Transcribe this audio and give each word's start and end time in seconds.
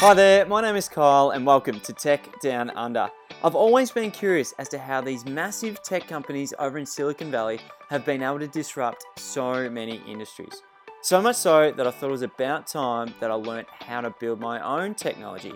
Hi 0.00 0.14
there, 0.14 0.46
my 0.46 0.62
name 0.62 0.76
is 0.76 0.88
Kyle 0.88 1.32
and 1.32 1.44
welcome 1.44 1.78
to 1.80 1.92
Tech 1.92 2.40
Down 2.40 2.70
Under. 2.70 3.10
I've 3.44 3.54
always 3.54 3.90
been 3.90 4.10
curious 4.10 4.54
as 4.58 4.66
to 4.70 4.78
how 4.78 5.02
these 5.02 5.26
massive 5.26 5.82
tech 5.82 6.08
companies 6.08 6.54
over 6.58 6.78
in 6.78 6.86
Silicon 6.86 7.30
Valley 7.30 7.60
have 7.90 8.06
been 8.06 8.22
able 8.22 8.38
to 8.38 8.48
disrupt 8.48 9.04
so 9.18 9.68
many 9.68 10.00
industries. 10.08 10.62
So 11.02 11.20
much 11.20 11.36
so 11.36 11.70
that 11.72 11.86
I 11.86 11.90
thought 11.90 12.08
it 12.08 12.12
was 12.12 12.22
about 12.22 12.66
time 12.66 13.12
that 13.20 13.30
I 13.30 13.34
learnt 13.34 13.68
how 13.68 14.00
to 14.00 14.14
build 14.18 14.40
my 14.40 14.58
own 14.62 14.94
technology. 14.94 15.52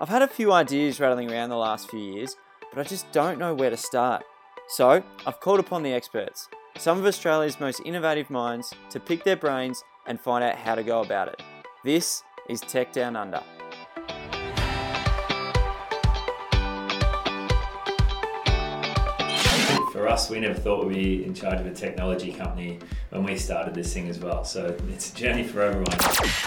I've 0.00 0.08
had 0.08 0.22
a 0.22 0.26
few 0.26 0.52
ideas 0.52 0.98
rattling 0.98 1.30
around 1.30 1.50
the 1.50 1.56
last 1.56 1.88
few 1.88 2.00
years, 2.00 2.34
but 2.72 2.84
I 2.84 2.88
just 2.88 3.12
don't 3.12 3.38
know 3.38 3.54
where 3.54 3.70
to 3.70 3.76
start. 3.76 4.24
So 4.66 5.04
I've 5.24 5.38
called 5.38 5.60
upon 5.60 5.84
the 5.84 5.92
experts, 5.92 6.48
some 6.78 6.98
of 6.98 7.06
Australia's 7.06 7.60
most 7.60 7.80
innovative 7.84 8.28
minds, 8.28 8.74
to 8.90 8.98
pick 8.98 9.22
their 9.22 9.36
brains 9.36 9.84
and 10.04 10.20
find 10.20 10.42
out 10.42 10.56
how 10.56 10.74
to 10.74 10.82
go 10.82 11.00
about 11.00 11.28
it. 11.28 11.40
This 11.84 12.24
is 12.48 12.60
Tech 12.60 12.92
Down 12.92 13.14
Under. 13.14 13.40
For 19.94 20.08
us, 20.08 20.28
we 20.28 20.40
never 20.40 20.58
thought 20.58 20.84
we'd 20.84 20.92
be 20.92 21.24
in 21.24 21.34
charge 21.34 21.60
of 21.60 21.66
a 21.66 21.70
technology 21.72 22.32
company 22.32 22.80
when 23.10 23.22
we 23.22 23.36
started 23.36 23.76
this 23.76 23.94
thing 23.94 24.08
as 24.08 24.18
well. 24.18 24.44
So 24.44 24.76
it's 24.88 25.12
a 25.12 25.14
journey 25.14 25.44
for 25.44 25.62
everyone. 25.62 25.96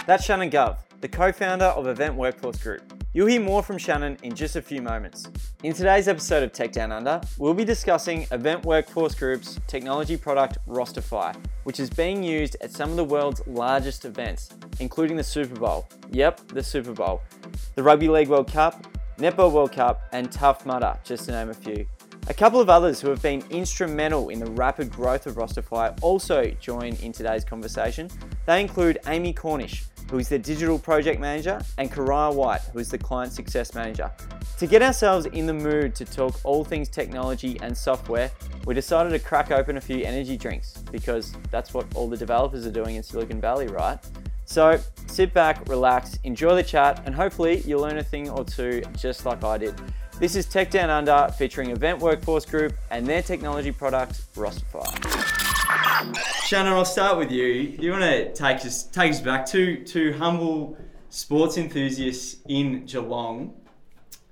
That's 0.06 0.26
Shannon 0.26 0.50
Gov, 0.50 0.80
the 1.00 1.08
co 1.08 1.32
founder 1.32 1.68
of 1.68 1.88
Event 1.88 2.16
Workforce 2.16 2.62
Group. 2.62 3.06
You'll 3.14 3.28
hear 3.28 3.40
more 3.40 3.64
from 3.64 3.78
Shannon 3.78 4.18
in 4.22 4.36
just 4.36 4.58
a 4.58 4.62
few 4.62 4.82
moments. 4.82 5.30
In 5.64 5.72
today's 5.72 6.10
episode 6.10 6.44
of 6.44 6.52
Tech 6.52 6.73
Down 6.73 6.92
Under, 6.92 7.22
we'll 7.38 7.54
be 7.54 7.64
discussing 7.64 8.28
Event 8.32 8.66
Workforce 8.66 9.16
Group's 9.16 9.62
technology 9.66 10.18
product 10.18 10.58
Rosterfy, 10.68 11.34
which 11.64 11.80
is 11.80 11.90
being 11.90 12.22
used 12.22 12.58
at 12.59 12.73
some 12.73 12.90
of 12.90 12.98
the 12.98 13.06
world's 13.06 13.42
largest 13.48 14.04
events, 14.04 14.50
including 14.82 15.16
the 15.16 15.23
Super 15.23 15.58
Bowl. 15.58 15.88
Yep, 16.12 16.50
the 16.50 16.62
Super 16.62 16.92
Bowl. 16.92 17.22
The 17.76 17.84
Rugby 17.84 18.09
League 18.09 18.28
World 18.28 18.52
Cup, 18.52 18.86
Netball 19.18 19.54
World 19.54 19.72
Cup, 19.72 20.02
and 20.12 20.30
Tough 20.30 20.66
Mudder, 20.66 21.00
just 21.06 21.23
to 21.28 21.31
name 21.31 21.48
a 21.48 21.53
few. 21.53 21.88
A 22.30 22.33
couple 22.33 22.59
of 22.59 22.70
others 22.70 23.00
who 23.00 23.09
have 23.09 23.22
been 23.22 23.42
instrumental 23.52 24.28
in 24.28 24.39
the 24.39 24.52
rapid 24.52 24.92
growth 24.92 25.28
of 25.28 25.36
Rosterfy 25.36 25.97
also 26.02 26.44
join 26.59 26.94
in 26.95 27.14
today's 27.14 27.45
conversation. 27.45 28.09
They 28.45 28.59
include 28.59 28.97
Amy 29.08 29.31
Cornish, 29.31 29.86
who 30.11 30.19
is 30.19 30.28
the 30.28 30.38
digital 30.38 30.78
project 30.78 31.22
manager, 31.22 31.61
and 31.78 31.89
Karaya 31.89 32.36
White, 32.36 32.59
who 32.73 32.80
is 32.80 32.89
the 32.89 32.97
client 32.97 33.31
success 33.31 33.73
manager. 33.73 34.11
To 34.58 34.67
get 34.67 34.81
ourselves 34.81 35.25
in 35.28 35.45
the 35.45 35.53
mood 35.53 35.95
to 35.95 36.03
talk 36.03 36.38
all 36.44 36.66
things 36.66 36.89
technology 36.89 37.58
and 37.61 37.75
software, 37.75 38.30
we 38.66 38.73
decided 38.73 39.12
to 39.12 39.19
crack 39.19 39.52
open 39.52 39.78
a 39.78 39.81
few 39.81 40.03
energy 40.03 40.36
drinks 40.36 40.84
because 40.91 41.31
that's 41.50 41.73
what 41.73 41.86
all 41.95 42.09
the 42.09 42.17
developers 42.17 42.67
are 42.67 42.72
doing 42.72 42.97
in 42.97 43.03
Silicon 43.03 43.39
Valley, 43.39 43.67
right? 43.67 44.00
So 44.44 44.81
sit 45.06 45.34
back, 45.34 45.66
relax, 45.69 46.19
enjoy 46.25 46.56
the 46.56 46.64
chat, 46.64 47.02
and 47.06 47.16
hopefully 47.16 47.62
you'll 47.66 47.81
learn 47.81 48.00
a 48.00 48.03
thing 48.03 48.30
or 48.30 48.44
two 48.44 48.81
just 48.97 49.25
like 49.25 49.45
I 49.45 49.58
did. 49.58 49.73
This 50.20 50.36
is 50.36 50.48
Tech 50.48 50.72
Down 50.72 50.90
Under 50.90 51.32
featuring 51.38 51.70
Event 51.70 52.00
Workforce 52.00 52.44
Group 52.44 52.73
and 52.90 53.06
their 53.06 53.22
technology 53.22 53.72
product, 53.72 54.20
Rosterfy. 54.34 54.84
Shannon, 56.48 56.74
I'll 56.74 56.86
start 56.86 57.20
with 57.20 57.32
you. 57.32 57.78
Do 57.78 57.86
you 57.86 57.92
want 57.92 58.04
to 58.04 58.34
take 58.34 58.66
us 58.66 58.86
take 58.86 59.12
us 59.12 59.22
back 59.22 59.46
to 59.48 59.84
to 59.84 60.14
humble 60.14 60.76
sports 61.12 61.59
enthusiasts 61.59 62.38
in 62.50 62.88
Geelong? 62.88 63.54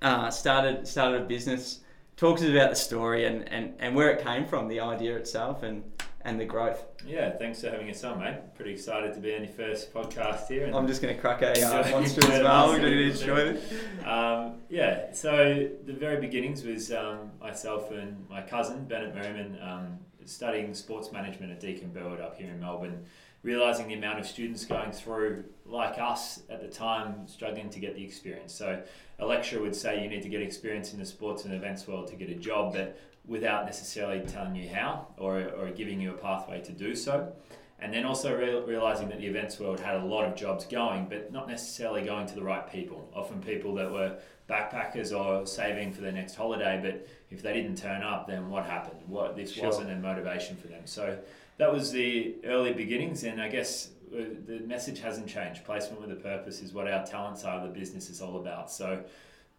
Uh, 0.01 0.31
started 0.31 0.87
started 0.87 1.21
a 1.21 1.25
business. 1.25 1.81
Talk 2.17 2.39
to 2.39 2.45
us 2.45 2.49
about 2.49 2.71
the 2.71 2.75
story 2.75 3.25
and, 3.25 3.47
and, 3.49 3.75
and 3.77 3.95
where 3.95 4.09
it 4.09 4.23
came 4.23 4.45
from, 4.45 4.67
the 4.67 4.79
idea 4.79 5.15
itself, 5.15 5.61
and 5.61 5.83
and 6.25 6.39
the 6.39 6.45
growth. 6.45 6.83
Yeah, 7.05 7.29
thanks 7.29 7.61
for 7.61 7.69
having 7.69 7.89
us 7.89 8.03
on, 8.03 8.19
mate. 8.19 8.35
Pretty 8.55 8.71
excited 8.71 9.13
to 9.13 9.19
be 9.19 9.33
on 9.35 9.43
your 9.43 9.53
first 9.53 9.93
podcast 9.93 10.47
here. 10.47 10.69
I'm 10.73 10.87
just 10.87 11.01
going 11.01 11.15
to 11.15 11.21
crack 11.21 11.43
a 11.43 11.61
uh, 11.61 11.89
monster 11.91 12.21
as 12.31 12.43
well. 12.43 12.69
We're 12.69 12.79
going 12.79 12.93
to 12.93 13.11
enjoy 13.11 13.37
it. 13.37 14.05
Um, 14.05 14.55
yeah, 14.67 15.13
so 15.13 15.69
the 15.85 15.93
very 15.93 16.19
beginnings 16.19 16.63
was 16.63 16.91
um, 16.91 17.31
myself 17.39 17.91
and 17.91 18.27
my 18.27 18.41
cousin, 18.41 18.85
Bennett 18.85 19.13
Merriman, 19.13 19.57
um, 19.61 19.99
studying 20.25 20.73
sports 20.73 21.11
management 21.11 21.51
at 21.51 21.59
Deakin 21.59 21.91
Burwood 21.93 22.19
up 22.19 22.37
here 22.37 22.49
in 22.49 22.59
Melbourne, 22.59 23.05
realising 23.43 23.87
the 23.87 23.93
amount 23.93 24.19
of 24.19 24.25
students 24.25 24.65
going 24.65 24.91
through, 24.91 25.45
like 25.67 25.99
us 25.99 26.41
at 26.49 26.59
the 26.59 26.67
time, 26.67 27.27
struggling 27.27 27.69
to 27.69 27.79
get 27.79 27.95
the 27.95 28.03
experience. 28.03 28.51
So 28.51 28.81
a 29.19 29.25
lecturer 29.25 29.61
would 29.61 29.75
say 29.75 30.01
you 30.01 30.09
need 30.09 30.23
to 30.23 30.29
get 30.29 30.41
experience 30.41 30.91
in 30.91 30.99
the 30.99 31.05
sports 31.05 31.45
and 31.45 31.53
events 31.53 31.87
world 31.87 32.07
to 32.07 32.15
get 32.15 32.31
a 32.31 32.35
job, 32.35 32.73
but 32.73 32.97
without 33.27 33.65
necessarily 33.65 34.19
telling 34.25 34.55
you 34.55 34.69
how 34.69 35.07
or, 35.17 35.39
or 35.57 35.69
giving 35.71 35.99
you 35.99 36.11
a 36.11 36.17
pathway 36.17 36.61
to 36.61 36.71
do 36.71 36.95
so. 36.95 37.33
And 37.79 37.93
then 37.93 38.05
also 38.05 38.35
real 38.35 38.61
realizing 38.61 39.09
that 39.09 39.19
the 39.19 39.25
events 39.27 39.59
world 39.59 39.79
had 39.81 39.95
a 39.95 40.05
lot 40.05 40.25
of 40.25 40.35
jobs 40.35 40.65
going, 40.65 41.07
but 41.09 41.33
not 41.33 41.49
necessarily 41.49 42.03
going 42.03 42.25
to 42.27 42.35
the 42.35 42.41
right 42.43 42.71
people. 42.71 43.09
Often 43.13 43.41
people 43.41 43.73
that 43.75 43.91
were 43.91 44.17
backpackers 44.49 45.11
or 45.17 45.45
saving 45.45 45.91
for 45.91 46.01
their 46.01 46.13
next 46.13 46.35
holiday, 46.35 46.79
but 46.81 47.07
if 47.31 47.41
they 47.41 47.53
didn't 47.53 47.75
turn 47.75 48.01
up, 48.01 48.27
then 48.27 48.49
what 48.49 48.65
happened? 48.65 49.01
What 49.07 49.35
this 49.35 49.51
Sure. 49.51 49.65
wasn't 49.65 49.91
a 49.91 49.95
motivation 49.95 50.55
for 50.55 50.67
them. 50.67 50.83
So 50.85 51.17
that 51.57 51.71
was 51.71 51.91
the 51.91 52.35
early 52.45 52.71
beginnings, 52.71 53.23
and 53.23 53.41
I 53.41 53.49
guess 53.49 53.89
uh, 54.13 54.23
the 54.45 54.59
message 54.59 54.99
hasn't 54.99 55.27
changed. 55.27 55.65
Placement 55.65 55.99
with 56.01 56.11
a 56.11 56.21
purpose 56.21 56.61
is 56.61 56.73
what 56.73 56.87
our 56.87 57.05
talent 57.05 57.39
side 57.39 57.57
of 57.57 57.63
the 57.63 57.77
business 57.77 58.09
is 58.09 58.21
all 58.21 58.37
about. 58.37 58.71
So 58.71 59.03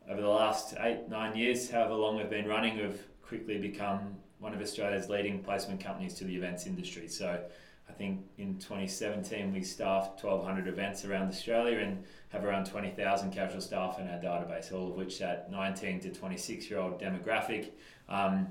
over 0.08 0.20
the 0.20 0.28
last 0.28 0.74
eight, 0.80 1.08
nine 1.08 1.36
years, 1.36 1.70
however 1.70 1.94
long 1.94 2.16
we've 2.16 2.30
been 2.30 2.48
running, 2.48 2.78
we've 2.78 3.04
quickly 3.26 3.58
become 3.58 4.16
one 4.38 4.54
of 4.54 4.60
Australia's 4.60 5.08
leading 5.08 5.42
placement 5.42 5.80
companies 5.80 6.14
to 6.14 6.24
the 6.24 6.34
events 6.34 6.66
industry. 6.66 7.08
So 7.08 7.40
I 7.88 7.92
think 7.92 8.20
in 8.38 8.58
2017 8.58 9.52
we 9.52 9.62
staffed 9.62 10.22
1,200 10.22 10.68
events 10.68 11.04
around 11.04 11.28
Australia 11.28 11.78
and 11.78 12.04
have 12.30 12.44
around 12.44 12.66
20,000 12.66 13.30
casual 13.32 13.60
staff 13.60 13.98
in 13.98 14.08
our 14.08 14.18
database, 14.18 14.72
all 14.72 14.88
of 14.90 14.94
which 14.96 15.18
that 15.18 15.50
19 15.50 16.00
to 16.00 16.10
26 16.10 16.70
year 16.70 16.78
old 16.78 17.00
demographic, 17.00 17.70
um, 18.08 18.46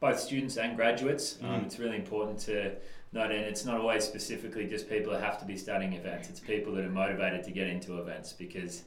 both 0.00 0.18
students 0.18 0.56
and 0.56 0.76
graduates. 0.76 1.38
Um, 1.42 1.60
Mm. 1.60 1.66
it's 1.66 1.78
really 1.78 1.96
important 1.96 2.38
to 2.40 2.72
note, 3.12 3.30
and 3.30 3.44
it's 3.44 3.64
not 3.64 3.80
always 3.80 4.04
specifically 4.04 4.66
just 4.66 4.88
people 4.88 5.12
that 5.12 5.22
have 5.22 5.38
to 5.38 5.44
be 5.46 5.56
studying 5.56 5.92
events. 5.94 6.28
It's 6.28 6.40
people 6.40 6.74
that 6.74 6.84
are 6.84 6.90
motivated 6.90 7.44
to 7.44 7.50
get 7.52 7.68
into 7.68 7.98
events 8.00 8.32
because 8.32 8.82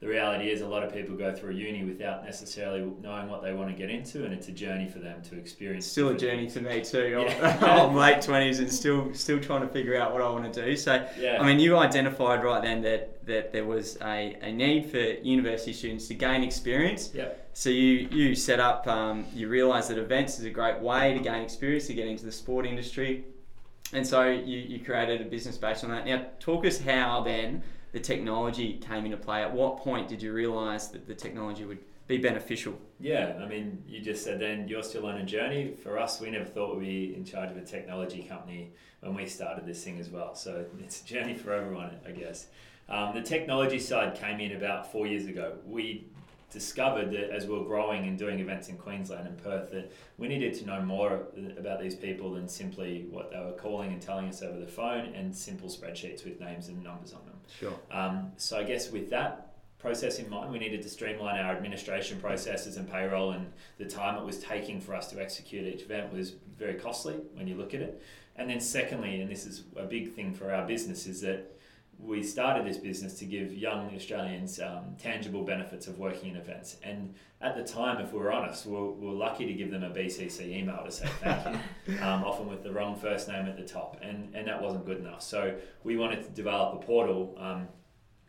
the 0.00 0.08
reality 0.08 0.50
is 0.50 0.60
a 0.60 0.66
lot 0.66 0.82
of 0.82 0.92
people 0.92 1.16
go 1.16 1.32
through 1.34 1.52
uni 1.52 1.82
without 1.84 2.24
necessarily 2.24 2.80
knowing 3.00 3.28
what 3.30 3.42
they 3.42 3.54
want 3.54 3.70
to 3.70 3.74
get 3.76 3.88
into, 3.88 4.24
and 4.24 4.34
it's 4.34 4.48
a 4.48 4.52
journey 4.52 4.86
for 4.88 4.98
them 4.98 5.22
to 5.22 5.38
experience. 5.38 5.84
It's 5.86 5.92
still 5.92 6.08
a 6.08 6.16
journey 6.16 6.50
to 6.50 6.60
me 6.60 6.82
too. 6.84 7.16
I'm- 7.18 7.26
Yeah. 7.28 7.58
I'm 7.86 7.94
late 7.94 8.20
twenties 8.20 8.58
and 8.58 8.70
still 8.70 9.14
still 9.14 9.40
trying 9.40 9.62
to 9.62 9.68
figure 9.68 9.96
out 9.96 10.12
what 10.12 10.20
I 10.20 10.28
want 10.28 10.52
to 10.52 10.64
do. 10.64 10.76
So 10.76 11.06
Yeah. 11.18 11.40
I 11.40 11.46
mean, 11.46 11.58
you 11.58 11.76
identified 11.78 12.44
right 12.44 12.60
then 12.60 12.82
that, 12.82 13.24
that 13.26 13.52
there 13.52 13.64
was 13.64 13.96
a, 14.02 14.36
a 14.42 14.52
need 14.52 14.90
for 14.90 14.98
university 14.98 15.72
students 15.72 16.08
to 16.08 16.14
gain 16.14 16.42
experience. 16.42 17.12
Yep. 17.14 17.50
So 17.54 17.70
you 17.70 18.08
you 18.10 18.34
set 18.34 18.60
up, 18.60 18.86
um, 18.88 19.24
you 19.32 19.48
realised 19.48 19.88
that 19.90 19.96
events 19.98 20.38
is 20.38 20.44
a 20.44 20.50
great 20.50 20.80
way 20.80 21.14
to 21.14 21.20
gain 21.20 21.42
experience 21.42 21.86
to 21.86 21.94
get 21.94 22.08
into 22.08 22.24
the 22.26 22.32
sport 22.32 22.66
industry, 22.66 23.24
and 23.92 24.04
so 24.06 24.24
you, 24.28 24.58
you 24.58 24.84
created 24.84 25.20
a 25.20 25.24
business 25.24 25.56
based 25.56 25.84
on 25.84 25.90
that. 25.90 26.04
Now, 26.04 26.26
talk 26.40 26.66
us 26.66 26.80
how 26.80 27.22
then 27.22 27.62
the 27.94 28.00
technology 28.00 28.74
came 28.78 29.04
into 29.04 29.16
play. 29.16 29.40
At 29.40 29.54
what 29.54 29.78
point 29.78 30.08
did 30.08 30.20
you 30.20 30.32
realise 30.32 30.88
that 30.88 31.06
the 31.06 31.14
technology 31.14 31.64
would 31.64 31.78
be 32.08 32.18
beneficial? 32.18 32.76
Yeah, 32.98 33.38
I 33.40 33.46
mean, 33.46 33.84
you 33.86 34.00
just 34.00 34.24
said 34.24 34.40
then 34.40 34.66
you're 34.66 34.82
still 34.82 35.06
on 35.06 35.18
a 35.18 35.24
journey. 35.24 35.76
For 35.80 35.96
us, 35.96 36.20
we 36.20 36.28
never 36.28 36.44
thought 36.44 36.76
we'd 36.76 36.84
be 36.84 37.14
in 37.14 37.24
charge 37.24 37.52
of 37.52 37.56
a 37.56 37.64
technology 37.64 38.24
company 38.24 38.72
when 38.98 39.14
we 39.14 39.26
started 39.26 39.64
this 39.64 39.84
thing 39.84 40.00
as 40.00 40.10
well. 40.10 40.34
So 40.34 40.64
it's 40.80 41.02
a 41.02 41.04
journey 41.04 41.34
for 41.34 41.52
everyone, 41.52 41.92
I 42.04 42.10
guess. 42.10 42.48
Um, 42.88 43.14
the 43.14 43.22
technology 43.22 43.78
side 43.78 44.16
came 44.16 44.40
in 44.40 44.56
about 44.56 44.90
four 44.90 45.06
years 45.06 45.26
ago. 45.26 45.52
We 45.64 46.08
discovered 46.50 47.12
that 47.12 47.30
as 47.30 47.46
we 47.46 47.56
are 47.56 47.62
growing 47.62 48.08
and 48.08 48.18
doing 48.18 48.40
events 48.40 48.68
in 48.70 48.76
Queensland 48.76 49.28
and 49.28 49.38
Perth, 49.40 49.70
that 49.70 49.92
we 50.18 50.26
needed 50.26 50.54
to 50.54 50.66
know 50.66 50.82
more 50.82 51.28
about 51.56 51.80
these 51.80 51.94
people 51.94 52.32
than 52.32 52.48
simply 52.48 53.06
what 53.08 53.30
they 53.30 53.38
were 53.38 53.52
calling 53.52 53.92
and 53.92 54.02
telling 54.02 54.28
us 54.28 54.42
over 54.42 54.58
the 54.58 54.66
phone 54.66 55.14
and 55.14 55.32
simple 55.32 55.68
spreadsheets 55.68 56.24
with 56.24 56.40
names 56.40 56.66
and 56.66 56.82
numbers 56.82 57.12
on 57.12 57.24
them. 57.24 57.33
Sure. 57.58 57.74
Um, 57.90 58.32
so 58.36 58.58
I 58.58 58.64
guess 58.64 58.90
with 58.90 59.10
that 59.10 59.52
process 59.78 60.18
in 60.18 60.28
mind, 60.30 60.50
we 60.50 60.58
needed 60.58 60.82
to 60.82 60.88
streamline 60.88 61.38
our 61.38 61.54
administration 61.54 62.18
processes 62.18 62.76
and 62.78 62.90
payroll, 62.90 63.32
and 63.32 63.52
the 63.78 63.84
time 63.84 64.16
it 64.16 64.24
was 64.24 64.38
taking 64.38 64.80
for 64.80 64.94
us 64.94 65.08
to 65.10 65.20
execute 65.20 65.66
each 65.66 65.82
event 65.82 66.12
was 66.12 66.32
very 66.58 66.74
costly 66.74 67.16
when 67.34 67.46
you 67.46 67.54
look 67.54 67.74
at 67.74 67.80
it. 67.80 68.02
And 68.36 68.48
then 68.48 68.60
secondly, 68.60 69.20
and 69.20 69.30
this 69.30 69.46
is 69.46 69.64
a 69.76 69.84
big 69.84 70.14
thing 70.14 70.32
for 70.34 70.52
our 70.52 70.66
business, 70.66 71.06
is 71.06 71.20
that 71.20 71.52
we 71.98 72.22
started 72.22 72.66
this 72.66 72.76
business 72.76 73.18
to 73.18 73.24
give 73.24 73.54
young 73.54 73.94
Australians 73.94 74.60
um, 74.60 74.96
tangible 74.98 75.42
benefits 75.42 75.86
of 75.86 75.98
working 75.98 76.30
in 76.30 76.36
events. 76.36 76.76
And 76.82 77.14
at 77.40 77.56
the 77.56 77.64
time, 77.64 78.00
if 78.00 78.12
we 78.12 78.18
were 78.18 78.32
honest, 78.32 78.66
we 78.66 78.72
were, 78.72 78.90
we 78.90 79.06
were 79.06 79.14
lucky 79.14 79.46
to 79.46 79.52
give 79.52 79.70
them 79.70 79.82
a 79.82 79.90
BCC 79.90 80.48
email 80.56 80.82
to 80.84 80.90
say 80.90 81.06
thank 81.20 81.58
you, 81.86 81.94
um, 82.02 82.24
often 82.24 82.48
with 82.48 82.62
the 82.62 82.72
wrong 82.72 82.96
first 82.96 83.28
name 83.28 83.46
at 83.46 83.56
the 83.56 83.64
top. 83.64 83.98
And, 84.02 84.34
and 84.34 84.46
that 84.48 84.60
wasn't 84.60 84.86
good 84.86 84.98
enough. 84.98 85.22
So 85.22 85.54
we 85.82 85.96
wanted 85.96 86.22
to 86.24 86.30
develop 86.30 86.82
a 86.82 86.86
portal 86.86 87.36
um, 87.38 87.68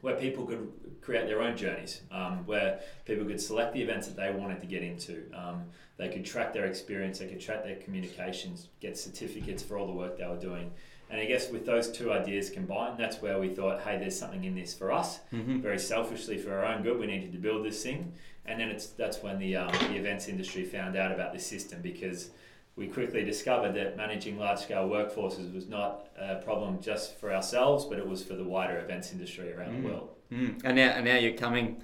where 0.02 0.16
people 0.16 0.46
could 0.46 0.72
create 1.02 1.28
their 1.28 1.42
own 1.42 1.56
journeys, 1.56 2.02
um, 2.12 2.46
where 2.46 2.80
people 3.06 3.26
could 3.26 3.40
select 3.42 3.74
the 3.74 3.82
events 3.82 4.08
that 4.08 4.16
they 4.16 4.32
wanted 4.32 4.60
to 4.60 4.68
get 4.68 4.84
into. 4.84 5.24
Um, 5.34 5.66
they 5.98 6.10
could 6.10 6.26
track 6.26 6.54
their 6.54 6.66
experience, 6.66 7.20
they 7.20 7.28
could 7.28 7.40
track 7.40 7.64
their 7.64 7.78
communications, 7.78 8.70
get 8.80 8.98
certificates 8.98 9.64
for 9.64 9.78
all 9.78 9.88
the 9.88 9.94
work 9.94 10.18
they 10.18 10.28
were 10.28 10.40
doing, 10.40 10.72
And 11.10 11.22
I 11.22 11.26
guess 11.26 11.52
with 11.52 11.66
those 11.66 11.92
two 11.92 12.12
ideas 12.12 12.50
combined, 12.50 12.98
that's 12.98 13.22
where 13.22 13.40
we 13.40 13.50
thought, 13.50 13.82
hey, 13.82 13.98
there's 13.98 14.18
something 14.18 14.44
in 14.44 14.56
this 14.56 14.74
for 14.74 14.92
us. 14.92 15.20
Mm-hmm. 15.34 15.60
Very 15.60 15.78
selfishly 15.80 16.38
for 16.38 16.54
our 16.54 16.66
own 16.66 16.82
good, 16.84 17.00
we 17.00 17.06
needed 17.06 17.32
to 17.34 17.38
build 17.38 17.64
this 17.66 17.82
thing. 17.84 18.12
And 18.48 18.60
then 18.60 18.70
it's 18.70 18.88
that's 18.88 19.22
when 19.24 19.40
the 19.40 19.56
um, 19.56 19.72
the 19.90 19.96
events 19.96 20.28
industry 20.28 20.64
found 20.64 20.96
out 20.96 21.12
about 21.12 21.34
this 21.34 21.46
system 21.46 21.82
because 21.82 22.30
we 22.76 22.88
quickly 22.88 23.24
discovered 23.24 23.74
that 23.74 23.96
managing 23.98 24.38
large 24.38 24.60
scale 24.60 24.88
workforces 24.90 25.54
was 25.54 25.68
not 25.68 26.08
a 26.20 26.36
problem 26.36 26.80
just 26.82 27.16
for 27.20 27.34
ourselves, 27.34 27.86
but 27.86 27.98
it 27.98 28.08
was 28.08 28.22
for 28.24 28.34
the 28.36 28.44
wider 28.44 28.78
events 28.80 29.12
industry 29.14 29.52
around 29.54 29.76
Mm. 29.76 29.82
the 29.84 29.88
world. 29.88 30.10
Mm. 30.32 30.62
And 30.64 30.76
now, 30.76 30.90
and 30.90 31.06
now 31.06 31.16
you're 31.18 31.38
coming 31.38 31.82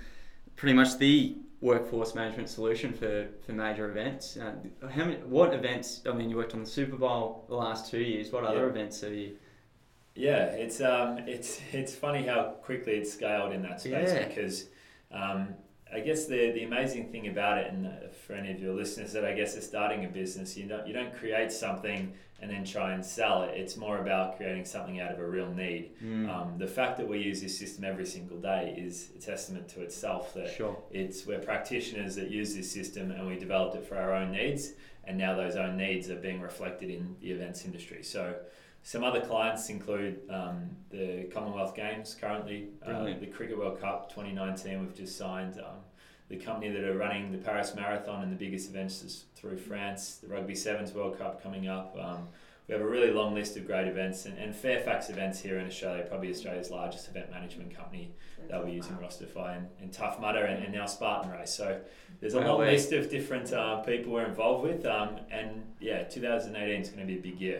pretty 0.55 0.73
much 0.73 0.97
the 0.97 1.35
workforce 1.61 2.15
management 2.15 2.49
solution 2.49 2.91
for, 2.91 3.27
for 3.45 3.53
major 3.53 3.89
events. 3.89 4.35
Uh, 4.37 4.53
how 4.89 5.05
many? 5.05 5.17
What 5.17 5.53
events? 5.53 6.01
I 6.09 6.11
mean, 6.13 6.29
you 6.29 6.35
worked 6.37 6.53
on 6.53 6.61
the 6.61 6.69
Super 6.69 6.97
Bowl 6.97 7.45
the 7.47 7.55
last 7.55 7.89
two 7.89 7.99
years. 8.01 8.31
What 8.31 8.43
other 8.43 8.61
Yeah. 8.65 8.69
events 8.71 9.01
have 9.01 9.13
you? 9.13 9.37
Yeah, 10.15 10.45
it's 10.47 10.81
um, 10.81 11.19
it's 11.19 11.61
it's 11.71 11.95
funny 11.95 12.25
how 12.25 12.55
quickly 12.63 12.93
it's 12.93 13.13
scaled 13.13 13.53
in 13.53 13.61
that 13.63 13.79
space 13.79 14.11
Yeah. 14.11 14.27
because 14.27 14.65
um, 15.11 15.53
I 15.93 15.99
guess 15.99 16.25
the 16.25 16.51
the 16.51 16.63
amazing 16.63 17.11
thing 17.11 17.27
about 17.27 17.57
it, 17.57 17.71
and 17.71 17.85
uh, 17.85 17.91
for 18.25 18.33
any 18.33 18.51
of 18.51 18.61
your 18.61 18.73
listeners 18.73 19.11
that 19.13 19.25
I 19.25 19.33
guess 19.33 19.57
are 19.57 19.61
starting 19.61 20.05
a 20.05 20.07
business, 20.07 20.55
you 20.55 20.65
don't 20.65 20.87
you 20.87 20.93
don't 20.93 21.13
create 21.13 21.51
something 21.51 22.13
and 22.41 22.49
then 22.49 22.65
try 22.65 22.93
and 22.93 23.05
sell 23.05 23.43
it. 23.43 23.51
It's 23.55 23.77
more 23.77 23.99
about 23.99 24.37
creating 24.37 24.65
something 24.65 24.99
out 24.99 25.11
of 25.11 25.19
a 25.19 25.25
real 25.25 25.51
need. 25.53 25.91
Mm. 26.03 26.27
Um, 26.27 26.57
the 26.57 26.67
fact 26.67 26.97
that 26.97 27.07
we 27.07 27.19
use 27.19 27.39
this 27.39 27.57
system 27.57 27.83
every 27.83 28.05
single 28.05 28.37
day 28.37 28.73
is 28.77 29.11
a 29.15 29.21
testament 29.21 29.69
to 29.69 29.81
itself 29.81 30.33
that 30.33 30.49
sure. 30.49 30.75
it's 30.91 31.25
we're 31.27 31.39
practitioners 31.39 32.15
that 32.15 32.31
use 32.31 32.55
this 32.55 32.71
system 32.71 33.11
and 33.11 33.27
we 33.27 33.37
developed 33.37 33.75
it 33.75 33.85
for 33.85 33.95
our 33.95 34.15
own 34.15 34.31
needs 34.31 34.73
and 35.03 35.17
now 35.17 35.35
those 35.35 35.55
own 35.55 35.77
needs 35.77 36.09
are 36.09 36.15
being 36.15 36.41
reflected 36.41 36.89
in 36.89 37.15
the 37.21 37.29
events 37.31 37.63
industry 37.63 38.01
so 38.01 38.35
some 38.83 39.03
other 39.03 39.21
clients 39.21 39.69
include 39.69 40.19
um, 40.29 40.69
the 40.89 41.29
commonwealth 41.33 41.75
games 41.75 42.15
currently 42.19 42.69
uh, 42.85 43.03
the 43.19 43.27
cricket 43.27 43.57
world 43.57 43.79
cup 43.79 44.09
2019 44.09 44.81
we've 44.81 44.95
just 44.95 45.17
signed 45.17 45.59
um, 45.59 45.77
the 46.29 46.37
company 46.37 46.71
that 46.71 46.83
are 46.83 46.97
running 46.97 47.31
the 47.31 47.37
paris 47.37 47.75
marathon 47.75 48.23
and 48.23 48.31
the 48.31 48.35
biggest 48.35 48.69
events 48.69 49.25
through 49.35 49.57
france 49.57 50.15
the 50.15 50.27
rugby 50.27 50.55
sevens 50.55 50.93
world 50.93 51.17
cup 51.17 51.41
coming 51.41 51.67
up 51.67 51.95
um, 52.01 52.27
we 52.67 52.73
have 52.73 52.81
a 52.81 52.87
really 52.87 53.11
long 53.11 53.33
list 53.33 53.57
of 53.57 53.67
great 53.67 53.87
events 53.87 54.25
and, 54.25 54.37
and 54.37 54.55
fairfax 54.55 55.09
events 55.09 55.39
here 55.39 55.59
in 55.59 55.67
australia 55.67 56.03
probably 56.07 56.29
australia's 56.29 56.71
largest 56.71 57.07
event 57.07 57.29
management 57.29 57.75
company 57.75 58.11
They'll 58.49 58.65
be 58.65 58.71
using 58.71 58.95
Rosterfy 58.97 59.57
and, 59.57 59.67
and 59.79 59.93
Tough 59.93 60.19
Mudder 60.19 60.43
and, 60.43 60.63
and 60.63 60.73
now 60.73 60.85
Spartan 60.85 61.31
Race. 61.31 61.51
So 61.51 61.79
there's 62.19 62.33
a 62.33 62.39
Wow, 62.39 62.57
long 62.57 62.59
list 62.61 62.91
of 62.91 63.09
different 63.09 63.53
uh, 63.53 63.77
people 63.77 64.11
we're 64.13 64.25
involved 64.25 64.63
with. 64.63 64.85
Um, 64.85 65.19
and 65.29 65.63
yeah, 65.79 66.03
2018 66.03 66.81
is 66.81 66.89
going 66.89 66.99
to 66.99 67.05
be 67.05 67.19
a 67.19 67.21
big 67.21 67.39
year. 67.39 67.59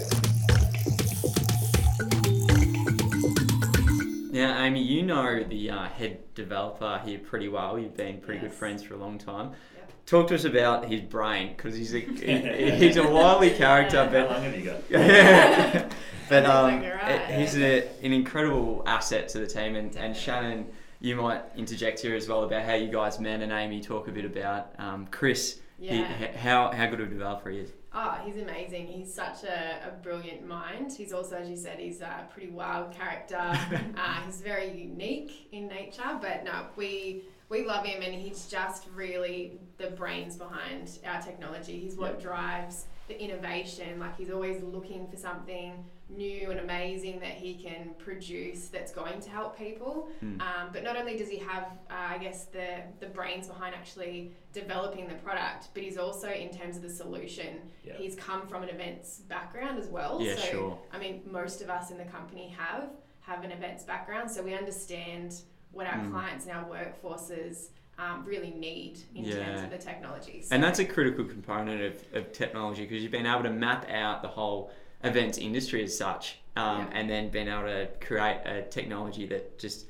Now, 4.31 4.63
Amy, 4.63 4.81
you 4.81 5.04
know 5.04 5.44
the 5.44 5.69
uh, 5.72 5.83
head 5.89 6.19
developer 6.36 7.01
here 7.06 7.19
pretty 7.19 7.50
well. 7.50 7.78
You've 7.78 7.98
been 7.98 8.22
pretty 8.22 8.39
good 8.39 8.54
friends 8.54 8.81
for 8.81 8.94
a 8.94 8.98
long 8.98 9.18
time. 9.18 9.51
Yep. 9.75 9.92
Talk 10.06 10.28
to 10.30 10.36
us 10.36 10.45
about 10.45 10.88
his 10.88 11.01
brain 11.01 11.50
because 11.50 11.75
he's 11.75 11.94
a 11.94 12.00
he- 12.00 12.72
he's 12.72 12.95
a 12.98 13.06
wily 13.07 13.50
character, 13.51 14.06
How 14.06 14.10
but 14.12 14.30
long 14.31 14.44
have 14.44 14.56
you 14.57 14.63
got? 14.63 14.89
but 16.30 16.45
um, 16.45 16.75
exactly 16.81 16.89
right. 17.13 17.39
he's 17.39 17.57
a, 17.57 17.88
an 18.06 18.13
incredible 18.13 18.83
asset 18.88 19.28
to 19.30 19.39
the 19.39 19.48
team. 19.48 19.75
And, 19.75 19.94
and 19.98 20.16
Shannon, 20.16 20.68
you 21.01 21.18
might 21.18 21.42
interject 21.57 22.00
here 22.00 22.16
as 22.16 22.30
well 22.30 22.44
about 22.44 22.63
how 22.63 22.75
you 22.75 22.89
guys 22.89 23.19
met 23.19 23.42
and 23.42 23.51
Amy 23.51 23.81
talk 23.81 24.07
a 24.07 24.12
bit 24.12 24.24
about 24.25 24.74
um, 24.80 25.07
Chris. 25.12 25.60
Yeah. 25.78 26.07
h- 26.22 26.36
how 26.36 26.72
how 26.72 26.86
good 26.86 27.01
of 27.01 27.07
a 27.07 27.10
developer 27.10 27.50
he 27.50 27.57
is. 27.60 27.72
Oh, 27.93 28.17
he's 28.23 28.38
amazing. 28.38 28.88
He's 28.88 29.13
such 29.13 29.43
a, 29.43 29.79
a 29.85 29.91
brilliant 30.01 30.47
mind. 30.47 30.93
He's 30.93 31.11
also, 31.11 31.35
as 31.35 31.49
you 31.49 31.57
said, 31.57 31.77
he's 31.77 31.99
a 31.99 32.25
pretty 32.31 32.49
wild 32.49 32.93
character. 32.93 33.35
uh, 33.97 34.21
he's 34.25 34.39
very 34.39 34.71
unique 34.71 35.49
in 35.51 35.67
nature, 35.67 36.17
but 36.21 36.45
no, 36.45 36.67
we 36.77 37.23
we 37.49 37.65
love 37.65 37.85
him, 37.85 38.01
and 38.01 38.13
he's 38.13 38.47
just 38.47 38.88
really 38.95 39.59
the 39.77 39.88
brains 39.88 40.38
behind 40.38 40.99
our 41.05 41.21
technology. 41.21 41.77
He's 41.77 41.97
what 41.97 42.21
drives 42.21 42.85
the 43.09 43.21
innovation. 43.21 43.99
Like 43.99 44.17
he's 44.17 44.31
always 44.31 44.63
looking 44.63 45.05
for 45.09 45.17
something 45.17 45.73
new 46.15 46.51
and 46.51 46.59
amazing 46.59 47.19
that 47.19 47.31
he 47.33 47.55
can 47.55 47.91
produce 47.97 48.67
that's 48.67 48.91
going 48.91 49.19
to 49.21 49.29
help 49.29 49.57
people. 49.57 50.09
Mm. 50.23 50.41
Um, 50.41 50.69
but 50.73 50.83
not 50.83 50.97
only 50.97 51.17
does 51.17 51.29
he 51.29 51.37
have, 51.37 51.63
uh, 51.89 51.93
I 52.09 52.17
guess, 52.17 52.45
the 52.45 52.81
the 52.99 53.07
brains 53.07 53.47
behind 53.47 53.75
actually 53.75 54.31
developing 54.53 55.07
the 55.07 55.15
product, 55.15 55.69
but 55.73 55.83
he's 55.83 55.97
also 55.97 56.29
in 56.29 56.49
terms 56.49 56.75
of 56.75 56.81
the 56.81 56.89
solution. 56.89 57.61
Yeah. 57.83 57.93
He's 57.97 58.15
come 58.15 58.47
from 58.47 58.63
an 58.63 58.69
events 58.69 59.19
background 59.29 59.79
as 59.79 59.87
well. 59.87 60.19
Yeah, 60.21 60.35
so 60.35 60.41
sure. 60.51 60.79
I 60.91 60.99
mean, 60.99 61.21
most 61.29 61.61
of 61.61 61.69
us 61.69 61.91
in 61.91 61.97
the 61.97 62.05
company 62.05 62.53
have 62.57 62.89
have 63.21 63.43
an 63.43 63.51
events 63.51 63.83
background, 63.83 64.29
so 64.29 64.41
we 64.43 64.53
understand 64.53 65.41
what 65.71 65.87
our 65.87 65.99
Mm. 65.99 66.11
clients 66.11 66.45
and 66.47 66.57
our 66.57 66.65
workforces 66.65 67.69
um, 67.97 68.25
really 68.25 68.49
need 68.51 68.99
in 69.15 69.23
terms 69.29 69.61
of 69.61 69.69
the 69.69 69.77
technology. 69.77 70.41
So, 70.41 70.55
And 70.55 70.63
that's 70.63 70.79
a 70.79 70.85
critical 70.85 71.23
component 71.23 71.81
of, 71.81 72.03
of 72.15 72.31
technology 72.33 72.83
because 72.83 73.03
you've 73.03 73.11
been 73.11 73.27
able 73.27 73.43
to 73.43 73.51
map 73.51 73.87
out 73.89 74.21
the 74.21 74.27
whole 74.27 74.71
events 75.03 75.38
industry 75.38 75.83
as 75.83 75.98
such, 75.98 76.38
um, 76.56 76.80
Yeah. 76.80 76.89
and 76.94 77.09
then 77.09 77.30
been 77.30 77.48
able 77.48 77.63
to 77.63 77.88
create 78.00 78.42
a 78.45 78.63
technology 78.63 79.25
that 79.27 79.57
just 79.59 79.88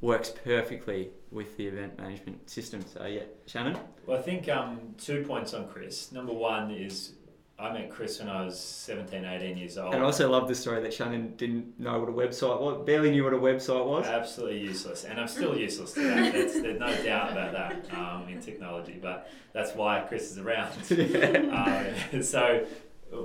works 0.00 0.32
perfectly 0.44 1.10
with 1.30 1.56
the 1.56 1.66
event 1.66 1.98
management 1.98 2.48
system. 2.50 2.84
So 2.92 3.06
yeah, 3.06 3.22
Shannon. 3.46 3.78
Well, 4.06 4.18
I 4.18 4.22
think 4.22 4.48
um, 4.48 4.94
two 4.98 5.24
points 5.24 5.54
on 5.54 5.68
Chris. 5.68 6.12
Number 6.12 6.32
one 6.32 6.70
is 6.70 7.12
I 7.62 7.72
met 7.72 7.90
Chris 7.90 8.18
when 8.18 8.28
I 8.28 8.44
was 8.44 8.58
17, 8.58 9.24
18 9.24 9.56
years 9.56 9.78
old. 9.78 9.94
And 9.94 10.02
I 10.02 10.06
also 10.06 10.28
love 10.28 10.48
the 10.48 10.54
story 10.54 10.82
that 10.82 10.92
Shannon 10.92 11.34
didn't 11.36 11.78
know 11.78 12.00
what 12.00 12.08
a 12.08 12.12
website 12.12 12.60
was, 12.60 12.84
barely 12.84 13.12
knew 13.12 13.22
what 13.22 13.34
a 13.34 13.38
website 13.38 13.86
was. 13.86 14.04
Absolutely 14.04 14.58
useless, 14.58 15.04
and 15.04 15.20
I'm 15.20 15.28
still 15.28 15.56
useless 15.56 15.92
today. 15.92 16.30
That's, 16.30 16.60
there's 16.60 16.80
no 16.80 16.92
doubt 17.04 17.30
about 17.30 17.52
that 17.52 17.94
um, 17.96 18.26
in 18.28 18.40
technology, 18.40 18.98
but 19.00 19.30
that's 19.52 19.76
why 19.76 20.00
Chris 20.00 20.32
is 20.32 20.38
around. 20.38 20.72
um, 22.12 22.22
so, 22.22 22.66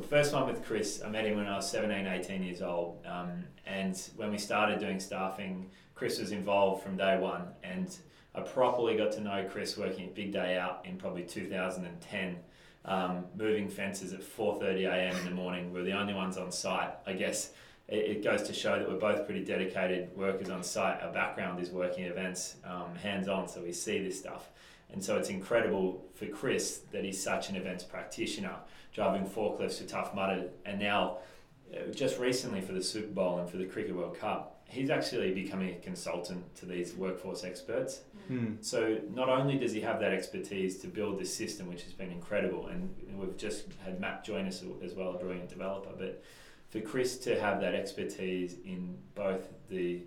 first 0.10 0.34
one 0.34 0.48
with 0.48 0.66
Chris, 0.66 1.02
I 1.04 1.10
met 1.10 1.26
him 1.26 1.38
when 1.38 1.48
I 1.48 1.56
was 1.56 1.70
17, 1.70 2.08
18 2.08 2.44
years 2.44 2.62
old, 2.62 3.06
um, 3.06 3.46
and 3.66 3.98
when 4.16 4.32
we 4.32 4.38
started 4.38 4.80
doing 4.80 5.00
staffing, 5.00 5.70
Chris 5.96 6.20
was 6.20 6.32
involved 6.32 6.84
from 6.84 6.98
day 6.98 7.18
one, 7.18 7.48
and 7.64 7.96
I 8.36 8.42
properly 8.42 8.96
got 8.96 9.12
to 9.14 9.22
know 9.22 9.48
Chris 9.50 9.78
working 9.78 10.06
at 10.06 10.16
Big 10.16 10.32
Day 10.32 10.58
Out 10.58 10.86
in 10.86 10.98
probably 10.98 11.24
2010. 11.24 12.38
Um, 12.86 13.26
moving 13.36 13.68
fences 13.68 14.14
at 14.14 14.22
4:30 14.22 14.86
a.m. 14.88 15.16
in 15.18 15.26
the 15.26 15.32
morning. 15.32 15.74
We 15.74 15.80
We're 15.80 15.86
the 15.86 16.00
only 16.00 16.14
ones 16.14 16.38
on 16.38 16.54
site. 16.54 16.92
I 17.06 17.14
guess 17.14 17.52
it, 17.90 17.98
it 17.98 18.24
goes 18.24 18.44
to 18.44 18.54
show 18.54 18.80
that 18.80 18.88
we're 18.88 19.00
both 19.00 19.26
pretty 19.26 19.44
dedicated 19.44 20.16
workers 20.16 20.50
on 20.50 20.64
site. 20.64 21.02
Our 21.02 21.12
background 21.12 21.60
is 21.60 21.70
working 21.70 22.06
events, 22.06 22.56
um, 22.64 22.96
hands 22.96 23.28
on, 23.28 23.50
so 23.50 23.62
we 23.62 23.74
see 23.74 24.02
this 24.02 24.18
stuff. 24.18 24.52
And 24.94 25.04
so 25.04 25.18
it's 25.18 25.30
incredible 25.30 26.06
for 26.16 26.28
Chris 26.28 26.82
that 26.92 27.04
he's 27.04 27.22
such 27.22 27.50
an 27.50 27.58
events 27.58 27.84
practitioner, 27.84 28.56
driving 28.98 29.28
forklifts 29.28 29.78
for 29.80 29.88
Tough 29.88 30.16
Mudder, 30.16 30.50
and 30.66 30.80
now 30.80 31.20
uh, 31.72 31.92
just 31.92 32.20
recently 32.20 32.62
for 32.62 32.74
the 32.74 32.82
Super 32.82 33.14
Bowl 33.14 33.38
and 33.38 33.48
for 33.48 33.58
the 33.58 33.66
Cricket 33.66 33.96
World 33.96 34.20
Cup, 34.20 34.64
he's 34.66 34.90
actually 34.90 35.32
becoming 35.34 35.70
a 35.76 35.78
consultant 35.78 36.44
to 36.56 36.66
these 36.66 36.96
workforce 36.96 37.44
experts. 37.44 38.02
Hmm. 38.28 38.56
So 38.60 38.98
not 39.14 39.30
only 39.30 39.56
does 39.60 39.72
he 39.72 39.82
have 39.82 40.00
that 40.00 40.14
expertise 40.14 40.80
to 40.80 40.88
build 40.88 41.20
this 41.20 41.34
system, 41.34 41.68
which 41.68 41.84
has 41.84 41.94
been 41.94 42.12
incredible, 42.12 42.68
and 42.68 42.94
we've 43.14 43.38
just 43.38 43.66
had 43.86 44.02
Matt 44.02 44.26
join 44.26 44.48
us 44.48 44.64
as 44.84 44.96
well, 44.96 45.12
a 45.12 45.20
brilliant 45.20 45.50
developer, 45.50 45.92
but 45.96 46.24
for 46.70 46.82
Chris 46.82 47.20
to 47.20 47.40
have 47.40 47.62
that 47.62 47.76
expertise 47.76 48.56
in 48.66 48.98
both 49.14 49.48
the 49.70 50.02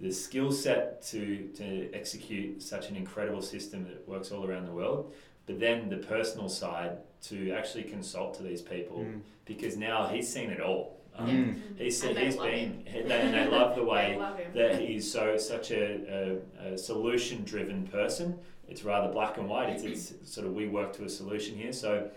the 0.00 0.12
skill 0.12 0.52
set 0.52 1.00
to 1.02 1.48
to 1.56 1.90
execute 1.94 2.62
such 2.62 2.90
an 2.90 2.96
incredible 2.96 3.40
system 3.40 3.84
that 3.84 4.06
works 4.06 4.30
all 4.32 4.44
around 4.44 4.66
the 4.66 4.72
world, 4.72 5.14
but 5.46 5.58
then 5.58 5.88
the 5.88 5.96
personal 5.96 6.48
side 6.48 6.98
to 7.28 7.50
actually 7.52 7.84
consult 7.84 8.34
to 8.34 8.42
these 8.42 8.60
people 8.62 8.98
Mm. 8.98 9.20
because 9.44 9.76
now 9.76 10.06
he's 10.08 10.28
seen 10.32 10.50
it 10.50 10.60
all. 10.60 11.00
Um, 11.16 11.28
Mm. 11.28 11.78
He's 11.78 12.02
And 12.02 12.16
they 12.16 12.24
he's 12.26 12.36
love 12.36 12.46
been 12.46 12.82
and 12.92 13.10
they, 13.10 13.20
and 13.20 13.34
they 13.34 13.46
love 13.48 13.76
the 13.76 13.84
way 13.94 14.16
love 14.18 14.40
that 14.54 14.80
he's 14.80 15.10
so 15.10 15.36
such 15.36 15.70
a, 15.70 16.40
a, 16.60 16.72
a 16.74 16.78
solution 16.78 17.44
driven 17.44 17.86
person. 17.86 18.38
It's 18.68 18.82
rather 18.84 19.12
black 19.12 19.38
and 19.38 19.48
white. 19.48 19.68
It's, 19.70 19.84
it's 19.84 20.12
sort 20.32 20.46
of 20.46 20.54
we 20.54 20.66
work 20.68 20.92
to 20.94 21.04
a 21.04 21.08
solution 21.08 21.56
here. 21.56 21.72
So 21.72 22.10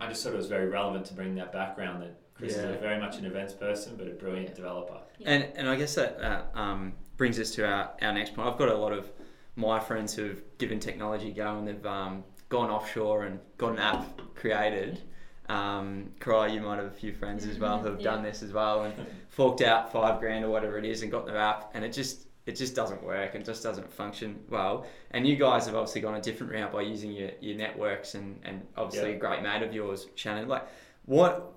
I 0.00 0.06
just 0.08 0.22
thought 0.22 0.32
it 0.34 0.36
was 0.36 0.46
very 0.48 0.68
relevant 0.68 1.04
to 1.06 1.14
bring 1.14 1.34
that 1.36 1.52
background 1.52 2.02
that 2.02 2.14
Chris 2.34 2.56
is 2.56 2.62
Yeah. 2.64 2.70
a 2.70 2.78
very 2.78 3.00
much 3.00 3.18
an 3.18 3.24
events 3.24 3.54
person, 3.54 3.96
but 3.96 4.06
a 4.06 4.10
brilliant 4.10 4.50
Yeah. 4.50 4.54
developer. 4.54 4.98
And 5.24 5.48
and 5.56 5.68
I 5.68 5.76
guess 5.76 5.94
that 5.96 6.18
uh, 6.20 6.58
um, 6.58 6.92
brings 7.16 7.38
us 7.40 7.50
to 7.56 7.66
our, 7.66 7.90
our 8.00 8.12
next 8.12 8.34
point. 8.34 8.48
I've 8.48 8.58
got 8.58 8.68
a 8.68 8.74
lot 8.76 8.92
of 8.92 9.10
my 9.56 9.78
friends 9.80 10.14
who've 10.14 10.42
given 10.58 10.78
technology 10.80 11.30
a 11.30 11.34
go 11.34 11.58
and 11.58 11.66
they've 11.68 11.86
um, 11.86 12.24
gone 12.52 12.70
offshore 12.70 13.24
and 13.24 13.40
got 13.56 13.72
an 13.72 13.78
app 13.78 14.20
created. 14.34 15.00
Um, 15.48 16.10
Cry, 16.20 16.48
you 16.48 16.60
might 16.60 16.76
have 16.76 16.84
a 16.86 16.90
few 16.90 17.12
friends 17.14 17.46
as 17.46 17.58
well 17.58 17.78
who 17.78 17.86
have 17.88 18.02
done 18.02 18.22
this 18.22 18.42
as 18.42 18.52
well 18.52 18.84
and 18.84 18.94
forked 19.30 19.62
out 19.62 19.90
five 19.90 20.20
grand 20.20 20.44
or 20.44 20.50
whatever 20.50 20.76
it 20.78 20.84
is 20.84 21.02
and 21.02 21.10
got 21.10 21.24
their 21.26 21.38
app 21.38 21.70
and 21.74 21.84
it 21.84 21.92
just 21.92 22.26
it 22.44 22.56
just 22.56 22.74
doesn't 22.74 23.02
work 23.04 23.34
and 23.34 23.44
just 23.44 23.62
doesn't 23.62 23.90
function 23.92 24.38
well. 24.50 24.84
And 25.12 25.26
you 25.26 25.36
guys 25.36 25.64
have 25.66 25.74
obviously 25.76 26.00
gone 26.02 26.16
a 26.16 26.20
different 26.20 26.52
route 26.52 26.72
by 26.72 26.82
using 26.82 27.12
your, 27.12 27.30
your 27.40 27.56
networks 27.56 28.14
and, 28.14 28.38
and 28.44 28.66
obviously 28.76 29.10
Yeah. 29.10 29.16
a 29.16 29.18
great 29.18 29.42
mate 29.42 29.62
of 29.62 29.72
yours, 29.72 30.08
Shannon. 30.14 30.46
Like 30.48 30.66
what 31.06 31.54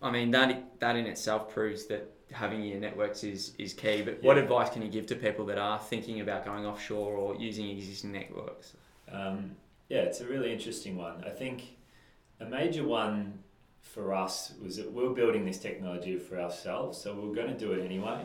I 0.00 0.10
mean 0.10 0.30
that 0.30 0.78
that 0.80 0.94
in 0.96 1.06
itself 1.06 1.52
proves 1.52 1.86
that 1.86 2.08
having 2.32 2.62
your 2.62 2.78
networks 2.78 3.24
is, 3.24 3.54
is 3.58 3.72
key. 3.72 4.02
But 4.02 4.22
what 4.22 4.38
advice 4.38 4.70
can 4.70 4.82
you 4.82 4.88
give 4.88 5.06
to 5.06 5.16
people 5.16 5.44
that 5.46 5.58
are 5.58 5.78
thinking 5.80 6.20
about 6.20 6.44
going 6.44 6.64
offshore 6.64 7.14
or 7.16 7.34
using 7.34 7.68
existing 7.68 8.12
networks? 8.12 8.74
Um, 9.10 9.56
yeah, 9.90 9.98
it's 10.00 10.20
a 10.20 10.24
really 10.26 10.52
interesting 10.52 10.96
one. 10.96 11.22
I 11.26 11.30
think 11.30 11.76
a 12.40 12.44
major 12.46 12.84
one 12.84 13.40
for 13.82 14.14
us 14.14 14.52
was 14.62 14.76
that 14.76 14.90
we're 14.90 15.10
building 15.10 15.44
this 15.44 15.58
technology 15.58 16.16
for 16.16 16.40
ourselves, 16.40 16.96
so 16.96 17.12
we're 17.14 17.34
going 17.34 17.48
to 17.52 17.58
do 17.58 17.72
it 17.72 17.84
anyway. 17.84 18.24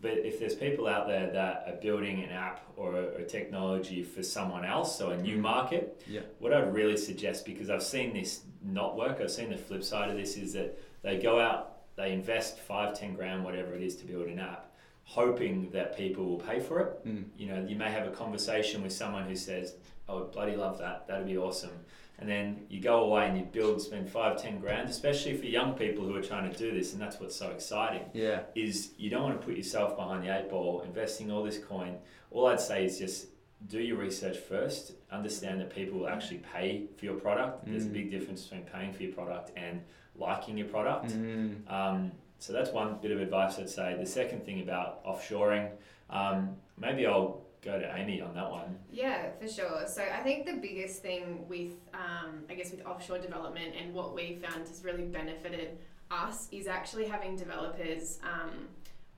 But 0.00 0.18
if 0.18 0.38
there's 0.38 0.54
people 0.54 0.86
out 0.86 1.08
there 1.08 1.32
that 1.32 1.64
are 1.66 1.74
building 1.82 2.22
an 2.22 2.30
app 2.30 2.60
or 2.76 2.94
a, 2.94 3.06
a 3.16 3.24
technology 3.24 4.04
for 4.04 4.22
someone 4.22 4.64
else, 4.64 4.96
so 4.96 5.10
a 5.10 5.16
new 5.20 5.36
Mm. 5.38 5.40
market, 5.40 6.02
Yeah. 6.06 6.20
what 6.38 6.52
I'd 6.52 6.72
really 6.72 6.96
suggest, 6.96 7.44
because 7.44 7.70
I've 7.70 7.82
seen 7.82 8.14
this 8.14 8.42
not 8.62 8.96
work, 8.96 9.20
I've 9.20 9.32
seen 9.32 9.50
the 9.50 9.56
flip 9.58 9.82
side 9.82 10.08
of 10.10 10.16
this, 10.16 10.36
is 10.36 10.52
that 10.52 10.78
they 11.02 11.18
go 11.18 11.40
out, 11.40 11.78
they 11.96 12.12
invest 12.12 12.60
five, 12.60 12.96
ten 12.96 13.14
grand, 13.14 13.42
whatever 13.44 13.74
it 13.74 13.82
is, 13.82 13.96
to 13.96 14.04
build 14.06 14.28
an 14.28 14.38
app, 14.38 14.70
hoping 15.02 15.70
that 15.72 15.96
people 15.96 16.24
will 16.24 16.38
pay 16.38 16.60
for 16.60 16.78
it 16.80 17.04
Mm. 17.04 17.24
you 17.36 17.46
know, 17.48 17.66
you 17.68 17.74
may 17.74 17.90
have 17.90 18.06
a 18.06 18.12
conversation 18.12 18.84
with 18.84 18.92
someone 18.92 19.24
who 19.24 19.34
says, 19.34 19.74
"Oh, 20.10 20.24
bloody 20.24 20.56
love 20.56 20.78
that. 20.78 21.06
That'd 21.06 21.26
be 21.26 21.38
awesome." 21.38 21.70
And 22.18 22.28
then 22.28 22.66
you 22.68 22.80
go 22.80 23.04
away 23.04 23.26
and 23.28 23.38
you 23.38 23.44
build, 23.44 23.80
spend 23.80 24.10
five, 24.10 24.36
ten 24.42 24.58
grand, 24.60 24.90
especially 24.90 25.36
for 25.38 25.46
young 25.46 25.72
people 25.74 26.04
who 26.04 26.14
are 26.16 26.22
trying 26.22 26.50
to 26.52 26.58
do 26.58 26.70
this, 26.70 26.92
and 26.92 27.00
that's 27.00 27.18
what's 27.18 27.34
so 27.36 27.48
exciting. 27.50 28.02
Yeah. 28.12 28.40
Is 28.54 28.90
you 28.98 29.08
don't 29.08 29.22
want 29.22 29.40
to 29.40 29.46
put 29.46 29.56
yourself 29.56 29.96
behind 29.96 30.24
the 30.24 30.36
eight 30.38 30.50
ball, 30.50 30.82
investing 30.82 31.30
all 31.32 31.42
this 31.42 31.56
coin. 31.58 31.96
All 32.30 32.46
I'd 32.46 32.60
say 32.60 32.84
is 32.84 32.98
just 32.98 33.28
do 33.68 33.80
your 33.80 33.96
research 33.96 34.36
first. 34.36 34.92
Understand 35.10 35.60
that 35.60 35.74
people 35.74 35.98
will 36.00 36.08
actually 36.08 36.38
pay 36.54 36.86
for 36.98 37.04
your 37.06 37.14
product. 37.14 37.66
There's 37.66 37.84
a 37.86 37.88
Mm. 37.88 37.92
big 37.94 38.10
difference 38.10 38.44
between 38.44 38.64
paying 38.64 38.92
for 38.92 39.02
your 39.02 39.12
product 39.12 39.52
and 39.56 39.82
liking 40.16 40.58
your 40.58 40.68
product. 40.68 41.10
Mm. 41.12 41.70
Um, 41.70 42.12
so 42.38 42.52
that's 42.52 42.70
one 42.70 42.96
bit 43.02 43.10
of 43.12 43.20
advice 43.20 43.58
I'd 43.58 43.68
say. 43.70 43.96
The 43.98 44.06
second 44.06 44.44
thing 44.44 44.60
about 44.60 45.04
offshoring, 45.04 45.70
um, 46.10 46.56
maybe 46.78 47.06
I'll 47.06 47.42
go 47.62 47.78
to 47.78 47.96
Amy 47.96 48.20
on 48.20 48.34
that 48.34 48.50
one. 48.50 48.78
Yeah, 48.90 49.30
for 49.40 49.48
sure. 49.48 49.84
So 49.86 50.02
I 50.02 50.22
think 50.22 50.46
the 50.46 50.54
biggest 50.54 51.02
thing 51.02 51.46
with, 51.48 51.72
um, 51.94 52.44
I 52.48 52.54
guess, 52.54 52.70
with 52.70 52.84
offshore 52.86 53.18
development 53.18 53.74
and 53.80 53.92
what 53.94 54.14
we 54.14 54.36
found 54.36 54.66
has 54.66 54.82
really 54.84 55.04
benefited 55.04 55.78
us 56.10 56.48
is 56.50 56.66
actually 56.66 57.06
having 57.06 57.36
developers 57.36 58.18
um, 58.22 58.68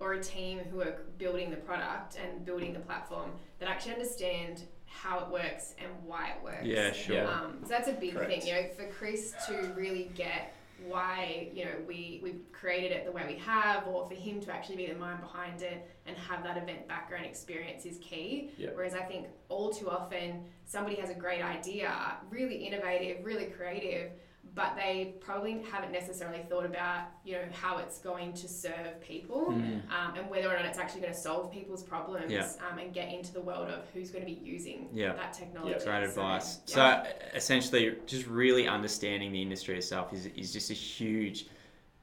or 0.01 0.15
a 0.15 0.23
team 0.23 0.59
who 0.71 0.81
are 0.81 1.03
building 1.19 1.51
the 1.51 1.57
product 1.57 2.19
and 2.23 2.45
building 2.45 2.73
the 2.73 2.81
platform 2.81 3.31
that 3.59 3.69
actually 3.69 3.93
understand 3.93 4.65
how 4.87 5.21
it 5.21 5.29
works 5.29 5.75
and 5.79 5.89
why 6.05 6.31
it 6.31 6.45
works. 6.45 6.65
Yeah, 6.65 6.93
sure. 6.93 7.27
Um, 7.27 7.59
so 7.63 7.69
that's 7.69 7.89
a 7.89 7.93
big 7.93 8.15
Correct. 8.15 8.31
thing, 8.31 8.47
you 8.47 8.53
know, 8.55 8.69
for 8.77 8.87
Chris 8.93 9.35
to 9.47 9.73
really 9.75 10.11
get 10.15 10.55
why 10.89 11.49
you 11.55 11.65
know 11.65 11.73
we 11.87 12.21
we've 12.23 12.41
created 12.53 12.93
it 12.93 13.05
the 13.05 13.13
way 13.13 13.25
we 13.27 13.37
have, 13.39 13.87
or 13.87 14.09
for 14.09 14.15
him 14.15 14.41
to 14.41 14.53
actually 14.53 14.77
be 14.77 14.87
the 14.87 14.95
mind 14.95 15.21
behind 15.21 15.63
it 15.63 15.89
and 16.07 16.17
have 16.17 16.43
that 16.45 16.57
event 16.57 16.89
background 16.89 17.25
experience 17.25 17.85
is 17.85 17.99
key. 17.99 18.51
Yeah. 18.57 18.71
Whereas 18.75 18.95
I 18.95 19.03
think 19.03 19.27
all 19.49 19.71
too 19.71 19.89
often 19.91 20.45
somebody 20.65 20.97
has 20.97 21.11
a 21.11 21.15
great 21.15 21.43
idea, 21.43 22.17
really 22.31 22.57
innovative, 22.67 23.25
really 23.25 23.47
creative, 23.47 24.13
but 24.55 24.75
they 24.77 25.15
probably 25.21 25.63
haven't 25.71 25.93
necessarily 25.93 26.43
thought 26.43 26.67
about 26.67 27.05
you 27.25 27.33
know 27.35 27.45
how 27.53 27.79
it's 27.79 27.99
going 27.99 28.33
to 28.35 28.49
serve 28.49 29.01
people 29.01 29.47
Mm. 29.53 29.81
um, 29.91 30.15
and 30.17 30.29
whether 30.29 30.49
or 30.49 30.57
not 30.57 30.65
it's 30.67 30.79
actually 30.79 31.01
going 31.01 31.13
to 31.13 31.19
solve 31.19 31.51
people's 31.53 31.83
problems 31.83 32.31
Yeah. 32.31 32.49
um, 32.71 32.79
and 32.79 32.93
get 32.93 33.13
into 33.13 33.33
the 33.33 33.41
world 33.41 33.69
of 33.69 33.85
who's 33.95 34.11
going 34.11 34.25
to 34.27 34.31
be 34.31 34.41
using 34.45 34.89
Yeah. 34.93 35.13
that 35.15 35.33
technology. 35.33 35.73
Great 35.75 35.85
So, 35.85 35.93
advice. 36.09 36.61
yeah. 36.67 36.75
So 37.05 37.11
essentially, 37.35 37.97
just 38.07 38.27
really 38.27 38.67
understanding 38.69 39.33
the 39.33 39.41
industry 39.41 39.77
itself 39.79 40.13
is, 40.13 40.27
is 40.27 40.53
just 40.53 40.71
a 40.71 40.75
huge, 40.75 41.47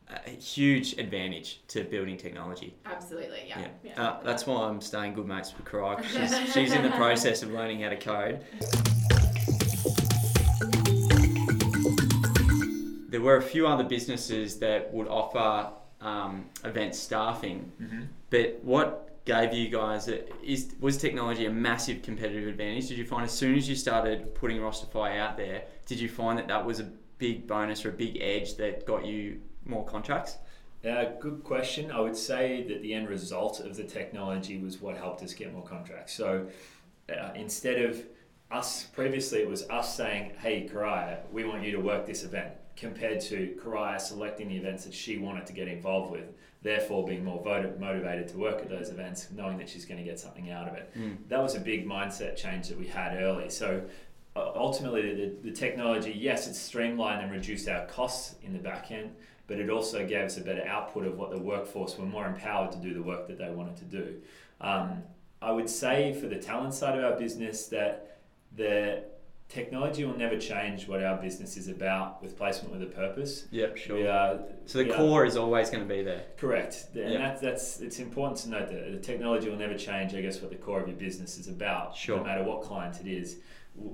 a 0.10 0.30
huge 0.32 0.98
advantage 0.98 1.62
to 1.68 1.84
building 1.84 2.18
technology. 2.18 2.74
Absolutely, 2.86 3.44
yeah. 3.48 3.68
Yeah. 3.84 4.02
Uh, 4.02 4.24
that's 4.24 4.48
why 4.48 4.64
I'm 4.64 4.82
staying 4.82 5.14
good 5.14 5.28
mates 5.28 5.54
with 5.56 5.66
Karai. 5.68 5.98
'cause 5.98 6.08
She's, 6.08 6.54
she's 6.54 6.74
in 6.74 6.84
the 6.84 6.92
process 6.92 7.44
of 7.44 7.52
learning 7.52 7.82
how 7.82 7.90
to 7.90 7.98
code. 7.98 8.44
There 13.12 13.22
were 13.22 13.38
a 13.38 13.42
few 13.42 13.68
other 13.68 13.84
businesses 13.84 14.60
that 14.60 14.94
would 14.94 15.08
offer 15.08 15.72
um, 16.02 16.46
event 16.64 16.96
staffing, 16.96 17.72
Mm-hmm. 17.82 18.02
but 18.30 18.60
what 18.64 19.06
gave 19.26 19.54
you 19.54 19.68
guys 19.70 20.08
a, 20.08 20.18
is 20.44 20.74
was 20.80 20.98
technology 20.98 21.46
a 21.46 21.52
massive 21.52 22.02
competitive 22.02 22.48
advantage? 22.48 22.88
Did 22.90 22.98
you 22.98 23.06
find 23.06 23.24
as 23.24 23.32
soon 23.32 23.56
as 23.56 23.68
you 23.70 23.76
started 23.76 24.34
putting 24.36 24.58
Rosterfy 24.58 25.18
out 25.20 25.38
there, 25.38 25.64
did 25.86 26.00
you 26.00 26.10
find 26.10 26.38
that 26.40 26.48
that 26.48 26.66
was 26.66 26.80
a 26.80 26.88
big 27.18 27.46
bonus 27.48 27.86
or 27.86 27.90
a 27.90 27.98
big 28.06 28.18
edge 28.22 28.56
that 28.58 28.86
got 28.86 29.06
you 29.06 29.40
more 29.66 29.86
contracts? 29.86 30.38
Uh, 30.90 31.06
good 31.20 31.44
question. 31.44 31.92
I 31.92 32.00
would 32.00 32.16
say 32.16 32.64
that 32.70 32.82
the 32.82 32.94
end 32.94 33.10
result 33.10 33.60
of 33.60 33.76
the 33.76 33.84
technology 33.84 34.58
was 34.58 34.82
what 34.82 34.96
helped 34.98 35.22
us 35.22 35.34
get 35.34 35.52
more 35.54 35.64
contracts. 35.76 36.14
So 36.14 36.48
uh, 37.10 37.32
instead 37.36 37.82
of 37.82 38.02
us, 38.50 38.84
previously 38.84 39.40
it 39.42 39.50
was 39.50 39.70
us 39.70 39.96
saying, 39.96 40.32
hey, 40.40 40.68
Karaya, 40.72 41.18
we 41.32 41.44
want 41.44 41.64
you 41.64 41.72
to 41.74 41.80
work 41.82 42.06
this 42.06 42.24
event, 42.24 42.52
compared 42.80 43.20
to 43.20 43.58
Karaya 43.62 44.00
selecting 44.00 44.48
the 44.48 44.56
events 44.56 44.86
that 44.86 44.94
she 44.94 45.18
wanted 45.18 45.46
to 45.48 45.54
get 45.54 45.68
involved 45.68 46.12
with, 46.12 46.34
therefore 46.62 47.06
being 47.06 47.24
more 47.24 47.44
vot- 47.44 47.80
motivated 47.80 48.28
to 48.30 48.38
work 48.38 48.60
at 48.60 48.70
those 48.70 48.90
events, 48.90 49.28
knowing 49.36 49.58
that 49.58 49.70
she's 49.70 49.86
going 49.86 49.98
to 49.98 50.04
get 50.04 50.20
something 50.20 50.50
out 50.50 50.68
of 50.68 50.76
it. 50.76 50.92
Mm. 50.98 51.18
That 51.28 51.42
was 51.42 51.56
a 51.56 51.60
big 51.60 51.88
mindset 51.88 52.36
change 52.36 52.70
that 52.70 52.80
we 52.80 52.88
had 52.88 53.22
early. 53.22 53.50
So 53.50 53.82
uh, 54.36 54.52
ultimately, 54.56 55.14
the, 55.14 55.50
the 55.50 55.52
technology, 55.52 56.12
yes, 56.12 56.48
it 56.48 56.56
streamlined 56.56 57.22
and 57.22 57.32
reduced 57.32 57.68
our 57.68 57.86
costs 57.86 58.36
in 58.44 58.54
the 58.54 58.60
back 58.60 58.92
end, 58.92 59.12
but 59.48 59.60
it 59.60 59.70
also 59.70 60.06
gave 60.08 60.26
us 60.26 60.38
a 60.38 60.42
better 60.42 60.66
output 60.66 61.06
of 61.06 61.18
what 61.18 61.32
the 61.32 61.40
workforce 61.40 61.98
were 61.98 62.06
more 62.06 62.28
empowered 62.28 62.72
to 62.72 62.78
do 62.78 62.94
the 62.94 63.02
work 63.02 63.28
that 63.28 63.38
they 63.38 63.50
wanted 63.50 63.76
to 63.78 63.86
do. 63.86 64.16
Um, 64.62 65.04
I 65.42 65.52
would 65.52 65.70
say 65.70 66.14
for 66.20 66.28
the 66.28 66.38
talent 66.38 66.74
side 66.74 66.98
of 66.98 67.04
our 67.04 67.18
business 67.18 67.68
that 67.68 68.20
the 68.56 69.04
technology 69.50 70.06
will 70.06 70.16
never 70.18 70.38
change 70.38 70.88
what 70.88 71.04
our 71.04 71.18
business 71.18 71.58
is 71.58 71.68
about 71.68 72.22
with 72.22 72.38
placement 72.38 72.72
with 72.72 72.84
a 72.84 72.86
purpose. 72.92 73.48
Yep, 73.52 73.78
We 73.90 74.06
are, 74.08 74.40
So 74.68 74.78
the 74.78 74.86
we 74.86 74.92
are- 74.92 74.96
core 74.98 75.26
is 75.26 75.36
always 75.36 75.70
going 75.72 75.86
to 75.88 75.94
be 75.94 76.04
there. 76.04 76.24
Correct, 76.38 76.86
and 76.94 77.14
Yeah. 77.14 77.18
that's 77.18 77.42
that's 77.42 77.80
it's 77.82 78.00
important 78.00 78.38
to 78.42 78.50
note 78.50 78.70
that 78.70 78.92
the 78.92 79.00
technology 79.00 79.50
will 79.50 79.58
never 79.58 79.76
change. 79.76 80.14
I 80.14 80.22
guess 80.22 80.40
what 80.40 80.52
the 80.52 80.58
core 80.58 80.80
of 80.80 80.88
your 80.88 80.98
business 80.98 81.38
is 81.40 81.48
about, 81.48 81.96
Sure. 81.96 82.18
no 82.18 82.24
matter 82.24 82.44
what 82.44 82.62
client 82.62 83.02
it 83.02 83.08
is. 83.08 83.40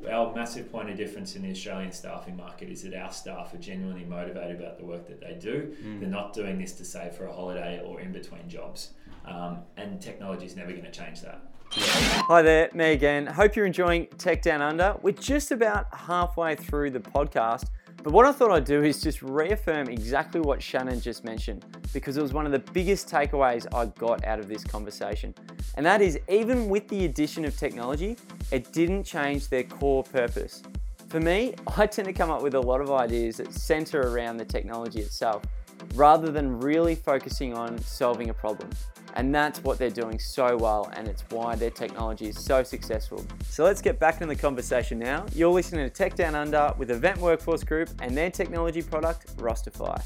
Our 0.09 0.33
massive 0.35 0.71
point 0.71 0.89
of 0.89 0.97
difference 0.97 1.35
in 1.35 1.43
the 1.43 1.51
Australian 1.51 1.91
staffing 1.91 2.35
market 2.35 2.69
is 2.69 2.83
that 2.83 2.93
our 2.95 3.11
staff 3.11 3.53
are 3.53 3.57
genuinely 3.57 4.03
motivated 4.03 4.59
about 4.59 4.77
the 4.79 4.85
work 4.85 5.07
that 5.07 5.19
they 5.21 5.35
do. 5.35 5.75
Mm. 5.83 5.99
They're 5.99 6.09
not 6.09 6.33
doing 6.33 6.57
this 6.59 6.73
to 6.73 6.85
save 6.85 7.13
for 7.13 7.25
a 7.27 7.31
holiday 7.33 7.81
or 7.85 8.01
in 8.01 8.11
between 8.11 8.49
jobs, 8.49 8.93
um, 9.25 9.59
and 9.77 10.01
technology 10.01 10.45
is 10.47 10.55
never 10.55 10.71
going 10.71 10.85
to 10.85 10.91
change 10.91 11.21
that. 11.21 11.39
Hi 11.77 12.41
there, 12.41 12.69
me 12.73 12.93
again. 12.93 13.27
Hope 13.27 13.53
you're 13.57 13.65
enjoying 13.65 14.07
Tech 14.17 14.41
Down 14.41 14.61
Under. 14.61 14.95
We're 15.01 15.11
just 15.11 15.51
about 15.51 15.93
halfway 15.93 16.55
through 16.55 16.91
the 16.91 17.01
podcast, 17.01 17.65
but 18.01 18.13
what 18.13 18.25
I 18.25 18.31
thought 18.31 18.49
I'd 18.51 18.63
do 18.63 18.83
is 18.83 19.01
just 19.01 19.21
reaffirm 19.21 19.89
exactly 19.89 20.39
what 20.39 20.63
Shannon 20.63 21.01
just 21.01 21.25
mentioned 21.25 21.65
because 21.91 22.15
it 22.15 22.21
was 22.21 22.31
one 22.31 22.45
of 22.45 22.53
the 22.53 22.59
biggest 22.71 23.09
takeaways 23.09 23.67
I 23.75 23.87
got 23.87 24.23
out 24.23 24.39
of 24.39 24.47
this 24.47 24.63
conversation. 24.63 25.35
And 25.75 25.85
that 25.85 26.01
is, 26.01 26.17
even 26.29 26.69
with 26.69 26.87
the 26.87 27.03
addition 27.03 27.43
of 27.43 27.57
technology, 27.57 28.15
it 28.53 28.71
didn't 28.71 29.03
change 29.03 29.49
their 29.49 29.63
core 29.63 30.03
purpose. 30.03 30.63
For 31.09 31.19
me, 31.19 31.55
I 31.77 31.87
tend 31.87 32.05
to 32.05 32.13
come 32.13 32.31
up 32.31 32.41
with 32.41 32.53
a 32.53 32.61
lot 32.61 32.79
of 32.79 32.89
ideas 32.89 33.35
that 33.37 33.53
center 33.53 33.99
around 33.99 34.37
the 34.37 34.45
technology 34.45 35.01
itself 35.01 35.43
rather 35.93 36.31
than 36.31 36.59
really 36.59 36.95
focusing 36.95 37.53
on 37.53 37.77
solving 37.79 38.29
a 38.29 38.33
problem. 38.33 38.69
And 39.17 39.33
that's 39.33 39.63
what 39.63 39.77
they're 39.77 39.89
doing 39.89 40.19
so 40.19 40.57
well, 40.57 40.91
and 40.93 41.07
it's 41.07 41.23
why 41.29 41.55
their 41.55 41.69
technology 41.69 42.27
is 42.27 42.37
so 42.37 42.63
successful. 42.63 43.25
So 43.47 43.63
let's 43.63 43.81
get 43.81 43.97
back 43.97 44.15
into 44.15 44.27
the 44.27 44.35
conversation 44.35 44.99
now. 44.99 45.25
You're 45.33 45.53
listening 45.53 45.85
to 45.85 45.89
Tech 45.89 46.15
Down 46.15 46.35
Under 46.35 46.73
with 46.77 46.91
Event 46.91 47.19
Workforce 47.19 47.63
Group 47.63 47.89
and 48.01 48.15
their 48.15 48.29
technology 48.29 48.81
product, 48.81 49.37
Rosterfy. 49.37 50.01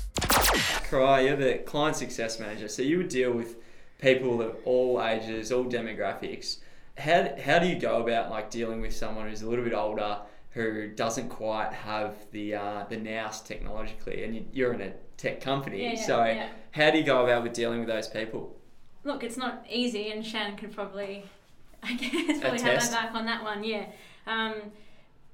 Cry, 0.87 1.21
you're 1.21 1.35
the 1.35 1.59
client 1.65 1.97
success 1.97 2.39
manager, 2.39 2.67
so 2.67 2.83
you 2.83 2.97
would 2.97 3.09
deal 3.09 3.31
with 3.31 3.55
people 3.99 4.43
of 4.43 4.55
all 4.63 5.03
ages, 5.03 5.51
all 5.51 5.65
demographics. 5.65 6.59
How, 6.97 7.29
how 7.43 7.57
do 7.57 7.67
you 7.67 7.79
go 7.79 8.03
about 8.03 8.29
like 8.29 8.51
dealing 8.51 8.79
with 8.79 8.95
someone 8.95 9.27
who's 9.27 9.41
a 9.41 9.49
little 9.49 9.65
bit 9.65 9.73
older, 9.73 10.19
who 10.51 10.89
doesn't 10.89 11.29
quite 11.29 11.73
have 11.73 12.15
the 12.31 12.55
uh, 12.55 12.85
the 12.89 12.97
nous 12.97 13.41
technologically, 13.41 14.23
and 14.23 14.35
you, 14.35 14.45
you're 14.51 14.73
in 14.73 14.81
a 14.81 14.93
tech 15.19 15.41
company, 15.41 15.83
Yeah, 15.83 15.93
yeah, 15.93 16.05
so 16.05 16.23
yeah. 16.25 16.49
how 16.71 16.89
do 16.91 16.97
you 16.97 17.03
go 17.03 17.23
about 17.23 17.43
with 17.43 17.53
dealing 17.53 17.79
with 17.79 17.87
those 17.89 18.07
people? 18.07 18.55
Look, 19.03 19.23
it's 19.23 19.37
not 19.37 19.65
easy, 19.69 20.11
and 20.11 20.25
Shannon 20.25 20.55
could 20.57 20.73
probably, 20.73 21.23
I 21.83 21.93
guess, 21.93 22.39
probably 22.39 22.61
have 22.61 22.83
my 22.83 22.89
back 23.01 23.13
on 23.13 23.25
that 23.25 23.43
one. 23.43 23.63
Yeah, 23.63 23.85
um, 24.27 24.53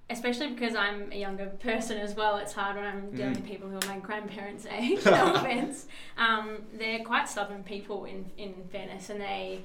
especially 0.09 0.49
because 0.49 0.75
I'm 0.75 1.11
a 1.11 1.15
younger 1.15 1.47
person 1.47 1.97
as 1.97 2.13
well. 2.15 2.37
It's 2.37 2.53
hard 2.53 2.75
when 2.75 2.85
I'm 2.85 3.11
dealing 3.11 3.33
Mm. 3.33 3.35
with 3.37 3.45
people 3.47 3.69
who 3.69 3.77
are 3.77 3.87
my 3.87 3.99
grandparents' 3.99 4.65
age. 4.71 5.03
no 5.05 5.33
offense. 5.33 5.87
Um, 6.17 6.63
they're 6.73 7.03
quite 7.03 7.27
stubborn 7.29 7.63
people, 7.63 8.05
in 8.05 8.25
in 8.37 8.53
fairness, 8.71 9.09
and 9.09 9.19
they 9.21 9.61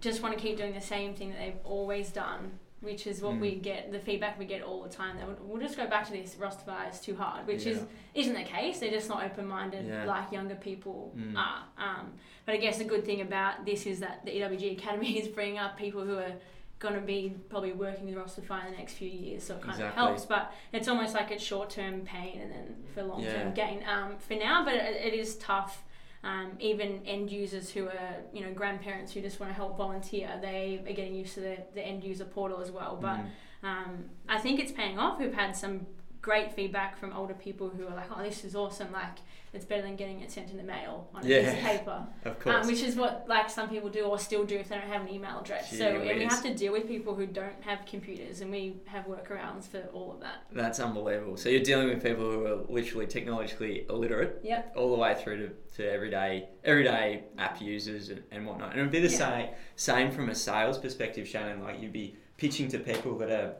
just 0.00 0.22
want 0.22 0.34
to 0.34 0.40
keep 0.40 0.56
doing 0.56 0.74
the 0.74 0.80
same 0.80 1.14
thing 1.14 1.30
that 1.30 1.38
they've 1.38 1.64
always 1.64 2.10
done 2.10 2.52
which 2.80 3.06
is 3.06 3.20
what 3.20 3.34
Mm. 3.34 3.40
we 3.40 3.54
get 3.56 3.90
the 3.90 3.98
feedback 3.98 4.38
we 4.38 4.44
get 4.44 4.62
all 4.62 4.82
the 4.82 4.88
time. 4.88 5.16
That 5.18 5.26
we'll- 5.26 5.38
we'll 5.48 5.60
just 5.60 5.76
go 5.76 5.86
back 5.88 6.06
to 6.06 6.12
this 6.12 6.36
Rosterfy 6.36 6.90
is 6.90 7.00
too 7.00 7.16
hard, 7.16 7.46
which 7.46 7.66
is 7.66 7.84
isn't 8.14 8.34
the 8.34 8.44
case. 8.44 8.78
They're 8.80 8.90
just 8.90 9.08
not 9.08 9.24
open 9.24 9.46
minded 9.46 9.86
Yeah. 9.86 10.04
like 10.04 10.30
younger 10.32 10.54
people 10.54 11.12
Mm. 11.16 11.36
are. 11.36 11.64
Um, 11.76 12.12
but 12.46 12.54
I 12.54 12.58
guess 12.58 12.78
the 12.78 12.84
good 12.84 13.04
thing 13.04 13.20
about 13.20 13.64
this 13.64 13.86
is 13.86 14.00
that 14.00 14.24
the 14.24 14.30
EWG 14.36 14.72
Academy 14.72 15.18
is 15.18 15.28
bringing 15.28 15.58
up 15.58 15.76
people 15.76 16.02
who 16.04 16.16
are 16.18 16.32
going 16.78 16.94
to 16.94 17.00
be 17.00 17.34
probably 17.48 17.72
working 17.72 18.06
with 18.06 18.14
Rosterfy 18.14 18.64
in 18.66 18.70
the 18.72 18.78
next 18.78 18.92
few 18.94 19.08
years, 19.08 19.42
so 19.42 19.54
it 19.56 19.60
kind 19.62 19.70
Exactly. 19.72 20.00
of 20.00 20.08
helps. 20.08 20.24
But 20.26 20.52
it's 20.72 20.86
almost 20.86 21.12
like 21.14 21.32
it's 21.32 21.42
short 21.42 21.70
term 21.70 22.02
pain 22.02 22.40
and 22.40 22.52
then 22.52 22.84
for 22.94 23.02
long 23.02 23.24
term 23.24 23.48
Yeah. 23.48 23.66
gain 23.66 23.82
um, 23.88 24.16
for 24.18 24.34
now. 24.34 24.64
But 24.64 24.74
it, 24.74 25.06
it 25.06 25.14
is 25.14 25.36
tough. 25.38 25.82
Um, 26.24 26.52
even 26.58 27.00
end 27.06 27.30
users 27.30 27.70
who 27.70 27.86
are, 27.86 28.16
you 28.32 28.40
know, 28.44 28.52
grandparents 28.52 29.12
who 29.12 29.20
just 29.20 29.38
want 29.38 29.50
to 29.50 29.54
help 29.54 29.76
volunteer, 29.76 30.28
they 30.42 30.80
are 30.84 30.92
getting 30.92 31.14
used 31.14 31.34
to 31.34 31.40
the, 31.40 31.56
the 31.74 31.80
end 31.80 32.02
user 32.02 32.24
portal 32.24 32.60
as 32.60 32.70
well. 32.72 32.98
But 33.00 33.18
Mm. 33.18 33.28
um, 33.62 34.04
I 34.28 34.38
think 34.38 34.58
it's 34.60 34.72
paying 34.72 34.98
off. 34.98 35.20
We've 35.20 35.32
had 35.34 35.54
some 35.56 35.86
great 36.20 36.52
feedback 36.52 36.98
from 36.98 37.12
older 37.12 37.34
people 37.34 37.68
who 37.70 37.86
are 37.86 37.94
like, 37.94 38.10
"Oh, 38.16 38.22
this 38.22 38.44
is 38.44 38.56
awesome! 38.56 38.92
Like, 38.92 39.18
it's 39.52 39.64
better 39.64 39.82
than 39.82 39.96
getting 39.96 40.20
it 40.20 40.30
sent 40.30 40.50
in 40.50 40.56
the 40.56 40.62
mail 40.62 41.08
on 41.14 41.22
a 41.22 41.26
piece 41.26 41.48
of 41.48 41.54
paper." 41.58 42.06
of 42.24 42.38
course. 42.40 42.56
Um, 42.64 42.66
which 42.66 42.82
is 42.82 42.96
what 42.96 43.24
like 43.28 43.48
some 43.50 43.68
people 43.68 43.88
do 43.88 44.02
or 44.02 44.18
still 44.18 44.44
do 44.44 44.56
if 44.56 44.68
they 44.68 44.76
don't 44.76 44.88
have 44.88 45.02
an 45.02 45.08
email 45.08 45.40
address. 45.40 45.70
so 45.70 45.76
Gee 45.76 46.08
and 46.10 46.18
we 46.18 46.24
have 46.24 46.42
to 46.42 46.54
deal 46.54 46.72
with 46.72 46.86
people 46.86 47.14
who 47.14 47.26
don't 47.26 47.60
have 47.62 47.84
computers, 47.86 48.40
and 48.40 48.50
we 48.50 48.76
have 48.86 49.06
workarounds 49.06 49.66
for 49.68 49.80
all 49.92 50.12
of 50.12 50.20
that. 50.20 50.44
That's 50.52 50.80
unbelievable. 50.80 51.36
So 51.36 51.48
you're 51.48 51.62
dealing 51.62 51.88
with 51.88 52.02
people 52.02 52.24
who 52.30 52.46
are 52.46 52.56
literally 52.68 53.06
technologically 53.06 53.86
illiterate, 53.88 54.40
Yep. 54.42 54.74
all 54.76 54.90
the 54.90 54.98
way 54.98 55.14
through 55.14 55.48
to, 55.48 55.54
to 55.76 55.90
everyday 55.90 56.48
everyday 56.64 57.24
app 57.38 57.60
users 57.60 58.10
and, 58.10 58.22
and 58.30 58.46
whatnot. 58.46 58.70
And 58.72 58.80
it 58.80 58.82
would 58.82 58.92
be 58.92 59.00
the 59.00 59.08
Yeah. 59.10 59.18
same 59.18 59.48
same 59.76 60.10
from 60.10 60.28
a 60.28 60.34
sales 60.34 60.78
perspective, 60.78 61.26
Shannon. 61.26 61.62
Like 61.62 61.80
you'd 61.80 61.92
be 61.92 62.16
pitching 62.36 62.68
to 62.68 62.78
people 62.78 63.16
that 63.18 63.30
are 63.30 63.54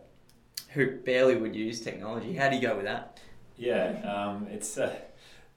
who 0.70 0.98
barely 0.98 1.34
would 1.36 1.56
use 1.56 1.80
technology. 1.80 2.34
How 2.34 2.48
do 2.50 2.56
you 2.56 2.62
go 2.62 2.76
with 2.76 2.84
that? 2.84 3.18
Yeah, 3.56 4.00
um, 4.04 4.46
it's 4.50 4.76
uh, 4.78 4.94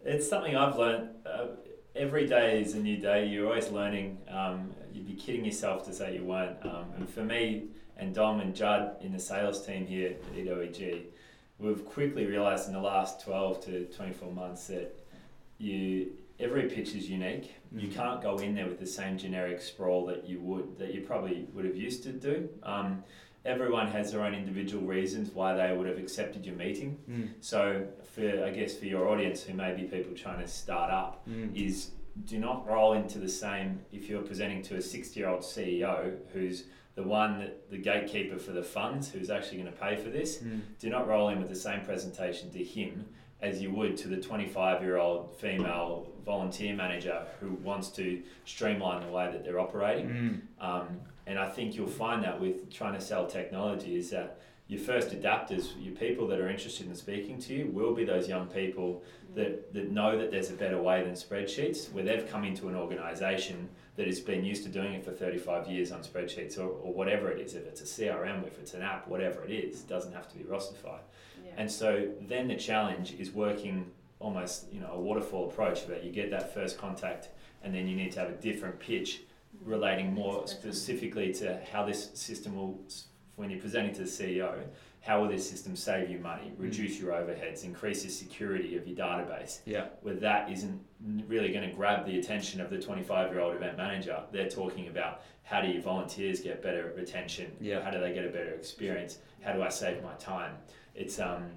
it's 0.05 0.27
something 0.27 0.55
I've 0.55 0.77
learned. 0.77 1.09
Uh, 1.25 1.47
every 1.95 2.25
day 2.25 2.61
is 2.61 2.73
a 2.73 2.79
new 2.79 2.97
day. 2.97 3.27
You're 3.27 3.47
always 3.47 3.69
learning. 3.69 4.17
Um, 4.29 4.71
you'd 4.93 5.07
be 5.07 5.13
kidding 5.13 5.45
yourself 5.45 5.85
to 5.85 5.93
say 5.93 6.15
you 6.15 6.23
weren't. 6.23 6.57
Um, 6.63 6.85
and 6.97 7.09
for 7.09 7.23
me 7.23 7.65
and 7.97 8.13
Dom 8.13 8.39
and 8.39 8.55
Judd 8.55 8.97
in 9.01 9.11
the 9.11 9.19
sales 9.19 9.65
team 9.65 9.85
here 9.85 10.11
at 10.11 10.33
EWG, 10.35 11.03
we've 11.59 11.85
quickly 11.85 12.25
realised 12.25 12.67
in 12.67 12.73
the 12.73 12.79
last 12.79 13.21
12 13.23 13.65
to 13.65 13.85
24 13.85 14.31
months 14.31 14.67
that 14.67 14.97
you 15.57 16.11
every 16.39 16.63
pitch 16.63 16.95
is 16.95 17.07
unique. 17.07 17.53
You 17.71 17.87
Mhm. 17.87 17.93
can't 17.93 18.21
go 18.21 18.37
in 18.37 18.55
there 18.55 18.65
with 18.65 18.79
the 18.79 18.87
same 18.87 19.15
generic 19.19 19.61
sprawl 19.61 20.07
that 20.07 20.27
you 20.27 20.39
would 20.41 20.79
that 20.79 20.91
you 20.95 21.01
probably 21.01 21.47
would 21.53 21.65
have 21.65 21.75
used 21.77 22.01
to 22.03 22.11
do. 22.11 22.49
Um, 22.63 23.03
everyone 23.45 23.87
has 23.87 24.11
their 24.11 24.21
own 24.23 24.33
individual 24.35 24.83
reasons 24.85 25.31
why 25.31 25.53
they 25.55 25.75
would 25.75 25.87
have 25.87 25.97
accepted 25.97 26.45
your 26.45 26.55
meeting. 26.55 26.97
Mm. 27.09 27.29
So, 27.39 27.87
for 28.13 28.45
I 28.45 28.51
guess 28.51 28.77
for 28.77 28.85
your 28.85 29.07
audience, 29.07 29.41
who 29.43 29.53
may 29.53 29.73
be 29.73 29.83
people 29.83 30.13
trying 30.15 30.39
to 30.41 30.47
start 30.47 30.91
up, 30.91 31.27
Mm. 31.27 31.55
is 31.55 31.91
do 32.25 32.37
not 32.39 32.67
roll 32.67 32.93
into 32.93 33.19
the 33.19 33.29
same. 33.29 33.79
If 33.91 34.09
you're 34.09 34.21
presenting 34.21 34.61
to 34.63 34.75
a 34.75 34.81
sixty-year-old 34.81 35.41
CEO 35.43 36.17
who's 36.33 36.65
the 36.95 37.03
one 37.03 37.39
that 37.39 37.69
the 37.71 37.77
gatekeeper 37.77 38.37
for 38.37 38.51
the 38.51 38.61
funds, 38.63 39.09
who's 39.09 39.29
actually 39.29 39.59
going 39.61 39.71
to 39.71 39.79
pay 39.79 39.95
for 39.95 40.09
this, 40.09 40.39
Mm. 40.39 40.59
do 40.79 40.89
not 40.89 41.07
roll 41.07 41.29
in 41.29 41.39
with 41.39 41.47
the 41.49 41.55
same 41.55 41.81
presentation 41.81 42.51
to 42.51 42.63
him 42.63 43.05
as 43.41 43.59
you 43.61 43.71
would 43.71 43.95
to 43.97 44.07
the 44.07 44.17
25-year-old 44.17 45.35
female 45.37 46.07
volunteer 46.25 46.75
manager 46.75 47.25
who 47.39 47.51
wants 47.63 47.89
to 47.89 48.21
streamline 48.45 49.01
the 49.03 49.11
way 49.11 49.31
that 49.31 49.43
they're 49.43 49.59
operating. 49.59 50.09
Mm. 50.09 50.63
Um, 50.63 51.01
and 51.31 51.39
I 51.39 51.47
think 51.47 51.75
you'll 51.75 51.87
find 51.87 52.21
that 52.25 52.41
with 52.41 52.69
trying 52.69 52.93
to 52.93 52.99
sell 52.99 53.25
technology 53.25 53.95
is 53.95 54.09
that 54.09 54.41
your 54.67 54.81
first 54.81 55.11
adapters, 55.11 55.71
your 55.79 55.95
people 55.95 56.27
that 56.27 56.39
are 56.39 56.49
interested 56.49 56.87
in 56.87 56.93
speaking 56.93 57.39
to 57.39 57.53
you, 57.53 57.67
will 57.71 57.95
be 57.95 58.03
those 58.03 58.27
young 58.27 58.47
people 58.47 59.01
that, 59.33 59.73
that 59.73 59.91
know 59.91 60.17
that 60.17 60.29
there's 60.29 60.49
a 60.49 60.53
better 60.53 60.81
way 60.81 61.01
than 61.03 61.13
spreadsheets, 61.13 61.89
where 61.93 62.03
they've 62.03 62.29
come 62.29 62.43
into 62.43 62.67
an 62.67 62.75
organisation 62.75 63.69
that 63.95 64.07
has 64.07 64.19
been 64.19 64.43
used 64.43 64.63
to 64.63 64.69
doing 64.69 64.93
it 64.93 65.05
for 65.05 65.11
35 65.11 65.69
years 65.69 65.93
on 65.93 66.03
spreadsheets 66.03 66.59
or, 66.59 66.67
or 66.67 66.93
whatever 66.93 67.31
it 67.31 67.39
is, 67.39 67.55
if 67.55 67.65
it's 67.65 67.79
a 67.79 67.85
CRM, 67.85 68.45
if 68.45 68.59
it's 68.59 68.73
an 68.73 68.81
app, 68.81 69.07
whatever 69.07 69.45
it 69.45 69.51
is, 69.51 69.81
it 69.81 69.87
doesn't 69.87 70.11
have 70.11 70.27
to 70.29 70.37
be 70.37 70.43
Rosterfy. 70.43 70.99
Yeah. 71.45 71.51
And 71.55 71.71
so 71.71 72.09
then 72.27 72.49
the 72.49 72.57
challenge 72.57 73.13
is 73.13 73.31
working 73.31 73.89
almost, 74.19 74.65
you 74.69 74.81
know, 74.81 74.91
a 74.91 74.99
waterfall 74.99 75.49
approach 75.49 75.83
where 75.87 76.01
you 76.01 76.11
get 76.11 76.29
that 76.31 76.53
first 76.53 76.77
contact 76.77 77.29
and 77.63 77.73
then 77.73 77.87
you 77.87 77.95
need 77.95 78.11
to 78.11 78.19
have 78.19 78.29
a 78.29 78.33
different 78.33 78.81
pitch 78.81 79.21
relating 79.63 80.13
more 80.13 80.47
specifically 80.47 81.33
to 81.35 81.59
how 81.71 81.85
this 81.85 82.11
system 82.13 82.55
will, 82.55 82.79
when 83.35 83.49
you're 83.49 83.59
presenting 83.59 83.93
to 83.95 84.01
the 84.01 84.07
CEO, 84.07 84.63
how 85.01 85.21
will 85.21 85.29
this 85.29 85.49
system 85.49 85.75
save 85.75 86.09
you 86.09 86.19
money, 86.19 86.53
reduce 86.57 86.99
your 86.99 87.13
overheads, 87.13 87.63
increase 87.63 88.03
the 88.03 88.09
security 88.09 88.77
of 88.77 88.87
your 88.87 88.95
database? 88.95 89.59
Yeah. 89.65 89.85
Where 90.01 90.15
that 90.15 90.51
isn't 90.51 90.79
really 91.27 91.51
going 91.51 91.67
to 91.67 91.75
grab 91.75 92.05
the 92.05 92.19
attention 92.19 92.61
of 92.61 92.69
the 92.69 92.79
25 92.79 93.31
year 93.31 93.41
old 93.41 93.55
event 93.55 93.77
manager. 93.77 94.21
They're 94.31 94.49
talking 94.49 94.89
about 94.89 95.23
how 95.43 95.61
do 95.61 95.69
your 95.69 95.81
volunteers 95.81 96.39
get 96.39 96.61
better 96.61 96.93
retention? 96.95 97.51
Yeah. 97.59 97.81
How 97.81 97.89
do 97.89 97.99
they 97.99 98.13
get 98.13 98.25
a 98.25 98.29
better 98.29 98.51
experience? 98.51 99.17
How 99.41 99.53
do 99.53 99.63
I 99.63 99.69
save 99.69 100.03
my 100.03 100.13
time? 100.13 100.53
It's 100.93 101.19
um, 101.19 101.49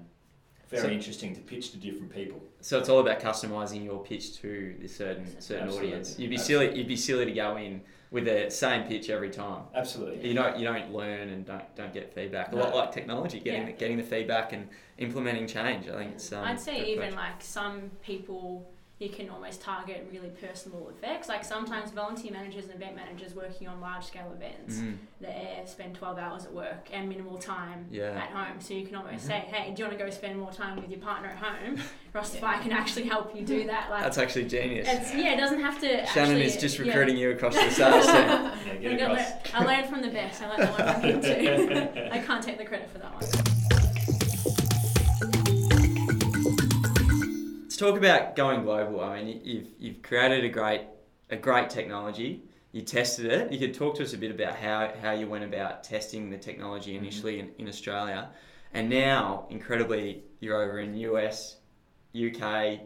very 0.69 0.81
So- 0.83 0.89
interesting 0.89 1.35
to 1.35 1.41
pitch 1.41 1.71
to 1.71 1.77
different 1.77 2.13
people. 2.13 2.41
So 2.61 2.79
it's 2.79 2.89
all 2.89 2.99
about 2.99 3.19
customizing 3.19 3.85
your 3.85 4.03
pitch 4.03 4.37
to 4.41 4.75
the 4.79 4.87
certain 4.87 5.25
certain 5.39 5.65
Absolutely. 5.65 5.89
audience. 5.89 6.19
You'd 6.19 6.29
be 6.29 6.35
Absolutely. 6.35 6.67
silly. 6.67 6.77
You'd 6.79 6.87
be 6.87 6.95
silly 6.95 7.25
to 7.25 7.31
go 7.31 7.57
in 7.57 7.81
with 8.11 8.25
the 8.25 8.49
same 8.49 8.83
pitch 8.87 9.09
every 9.09 9.29
time. 9.29 9.63
Absolutely. 9.75 10.27
You 10.27 10.33
don't 10.33 10.57
you 10.57 10.65
don't 10.65 10.91
learn 10.93 11.29
and 11.29 11.45
don't 11.45 11.75
don't 11.75 11.93
get 11.93 12.13
feedback. 12.13 12.51
A 12.51 12.55
No. 12.55 12.61
lot 12.63 12.75
like 12.75 12.91
technology, 12.91 13.39
getting 13.39 13.61
Yeah. 13.61 13.67
the, 13.67 13.73
getting 13.73 13.97
the 13.97 14.03
feedback 14.03 14.53
and 14.53 14.67
implementing 14.97 15.47
change. 15.47 15.87
I 15.89 15.97
think 15.97 16.13
it's. 16.13 16.31
Um, 16.31 16.43
I'd 16.45 16.59
say 16.59 16.85
even 16.91 17.09
approach. 17.09 17.15
like 17.15 17.41
some 17.41 17.91
people 18.01 18.67
you 18.97 19.09
can 19.09 19.29
almost 19.29 19.61
target 19.61 20.07
really 20.09 20.29
personal 20.29 20.87
effects. 20.89 21.27
Like 21.27 21.43
sometimes 21.43 21.91
volunteer 21.91 22.31
managers 22.31 22.65
and 22.65 22.75
event 22.75 22.95
managers 22.95 23.35
working 23.35 23.67
on 23.67 23.81
large 23.81 24.05
scale 24.05 24.31
events, 24.33 24.75
Mm, 24.77 24.97
they 25.19 25.61
spend 25.65 25.95
12 25.95 26.17
hours 26.17 26.45
at 26.45 26.53
work 26.53 26.87
and 26.93 27.09
minimal 27.09 27.37
time 27.37 27.87
Yeah. 27.91 28.11
at 28.11 28.29
home. 28.29 28.61
So 28.61 28.73
you 28.73 28.85
can 28.87 28.95
almost 28.95 29.25
Mhm. 29.25 29.27
say, 29.27 29.39
hey, 29.51 29.73
do 29.73 29.79
you 29.83 29.87
want 29.89 29.99
to 29.99 30.03
go 30.05 30.09
spend 30.09 30.39
more 30.39 30.51
time 30.51 30.77
with 30.77 30.89
your 30.89 30.99
partner 31.01 31.27
at 31.29 31.37
home? 31.37 31.77
Rosterfy 32.15 32.61
can 32.61 32.71
actually 32.71 33.07
help 33.09 33.35
you 33.35 33.45
do 33.45 33.65
that. 33.67 33.89
Like, 33.89 34.03
That's 34.03 34.17
actually 34.17 34.45
genius. 34.45 34.87
it's, 34.89 35.13
yeah, 35.13 35.33
it 35.33 35.37
doesn't 35.37 35.59
have 35.59 35.77
to. 35.81 35.87
Shannon 36.07 36.37
actually, 36.37 36.45
is 36.45 36.55
just 36.57 36.79
yeah. 36.79 36.85
recruiting 36.85 37.17
you 37.17 37.31
across 37.31 37.53
the 37.55 37.69
sales 37.71 38.05
team. 38.05 38.13
Yeah, 38.15 38.89
I, 38.91 38.93
across. 38.93 39.17
lear- 39.17 39.39
I 39.55 39.63
learned 39.65 39.89
from 39.89 40.01
the 40.03 40.09
best. 40.09 40.41
I 40.41 40.47
learned 40.49 40.63
that 40.63 40.79
one 40.79 41.01
from 41.01 41.09
him 41.09 41.21
too. 41.21 41.99
I 42.13 42.19
can't 42.19 42.41
take 42.41 42.57
the 42.57 42.63
credit 42.65 42.89
for 42.89 42.99
that 42.99 43.13
one. 43.13 43.54
Let's 47.75 47.81
talk 47.81 47.97
about 47.97 48.37
going 48.37 48.63
global. 48.63 49.01
I 49.01 49.21
mean, 49.21 49.41
you've 49.43 49.67
you've 49.77 50.01
created 50.01 50.45
a 50.45 50.47
great 50.47 50.83
a 51.29 51.35
great 51.35 51.69
technology. 51.69 52.41
You 52.71 52.81
tested 52.83 53.25
it. 53.25 53.51
You 53.51 53.59
could 53.59 53.73
talk 53.73 53.97
to 53.97 54.03
us 54.03 54.13
a 54.13 54.17
bit 54.17 54.31
about 54.31 54.55
how, 54.55 54.93
how 55.01 55.11
you 55.11 55.27
went 55.27 55.43
about 55.43 55.83
testing 55.83 56.29
the 56.29 56.37
technology 56.37 56.95
initially 56.95 57.41
in, 57.41 57.51
in 57.57 57.67
Australia, 57.67 58.29
and 58.73 58.89
now 58.89 59.45
incredibly 59.49 60.23
you're 60.39 60.63
over 60.63 60.79
in 60.79 60.95
US, 60.95 61.57
UK, 62.15 62.79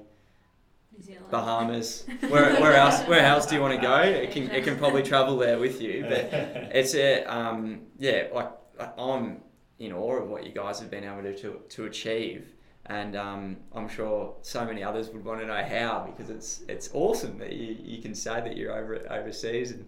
New 0.92 1.04
Zealand. 1.04 1.30
Bahamas. 1.30 2.06
Where, 2.28 2.60
where 2.60 2.74
else? 2.74 3.02
Where 3.02 3.24
else 3.24 3.46
do 3.46 3.54
you 3.54 3.62
want 3.62 3.76
to 3.76 3.82
go? 3.82 4.00
It 4.00 4.32
can 4.32 4.50
it 4.50 4.64
can 4.64 4.76
probably 4.76 5.04
travel 5.04 5.38
there 5.38 5.60
with 5.60 5.84
you. 5.84 6.08
But 6.10 6.30
it's 6.74 6.96
a 6.96 7.26
um, 7.26 7.82
yeah. 8.00 8.30
Like 8.34 8.50
I'm 8.98 9.42
in 9.78 9.94
awe 9.94 10.16
of 10.16 10.30
what 10.30 10.48
you 10.48 10.52
guys 10.52 10.80
have 10.80 10.90
been 10.90 11.04
able 11.04 11.22
to 11.22 11.38
to, 11.38 11.62
to 11.70 11.86
achieve, 11.86 12.56
and 12.90 13.16
um, 13.16 13.58
I'm 13.74 13.88
sure 13.88 14.36
so 14.42 14.66
many 14.66 14.84
others 14.84 15.10
would 15.10 15.24
want 15.24 15.40
to 15.42 15.46
know 15.46 15.64
how 15.64 16.06
because 16.10 16.30
it's 16.30 16.64
it's 16.68 16.90
awesome 16.94 17.38
that 17.38 17.54
you, 17.54 17.78
you 17.80 18.02
can 18.02 18.16
say 18.16 18.42
that 18.42 18.58
you're 18.58 18.76
over 18.76 19.06
overseas 19.10 19.72
and 19.72 19.88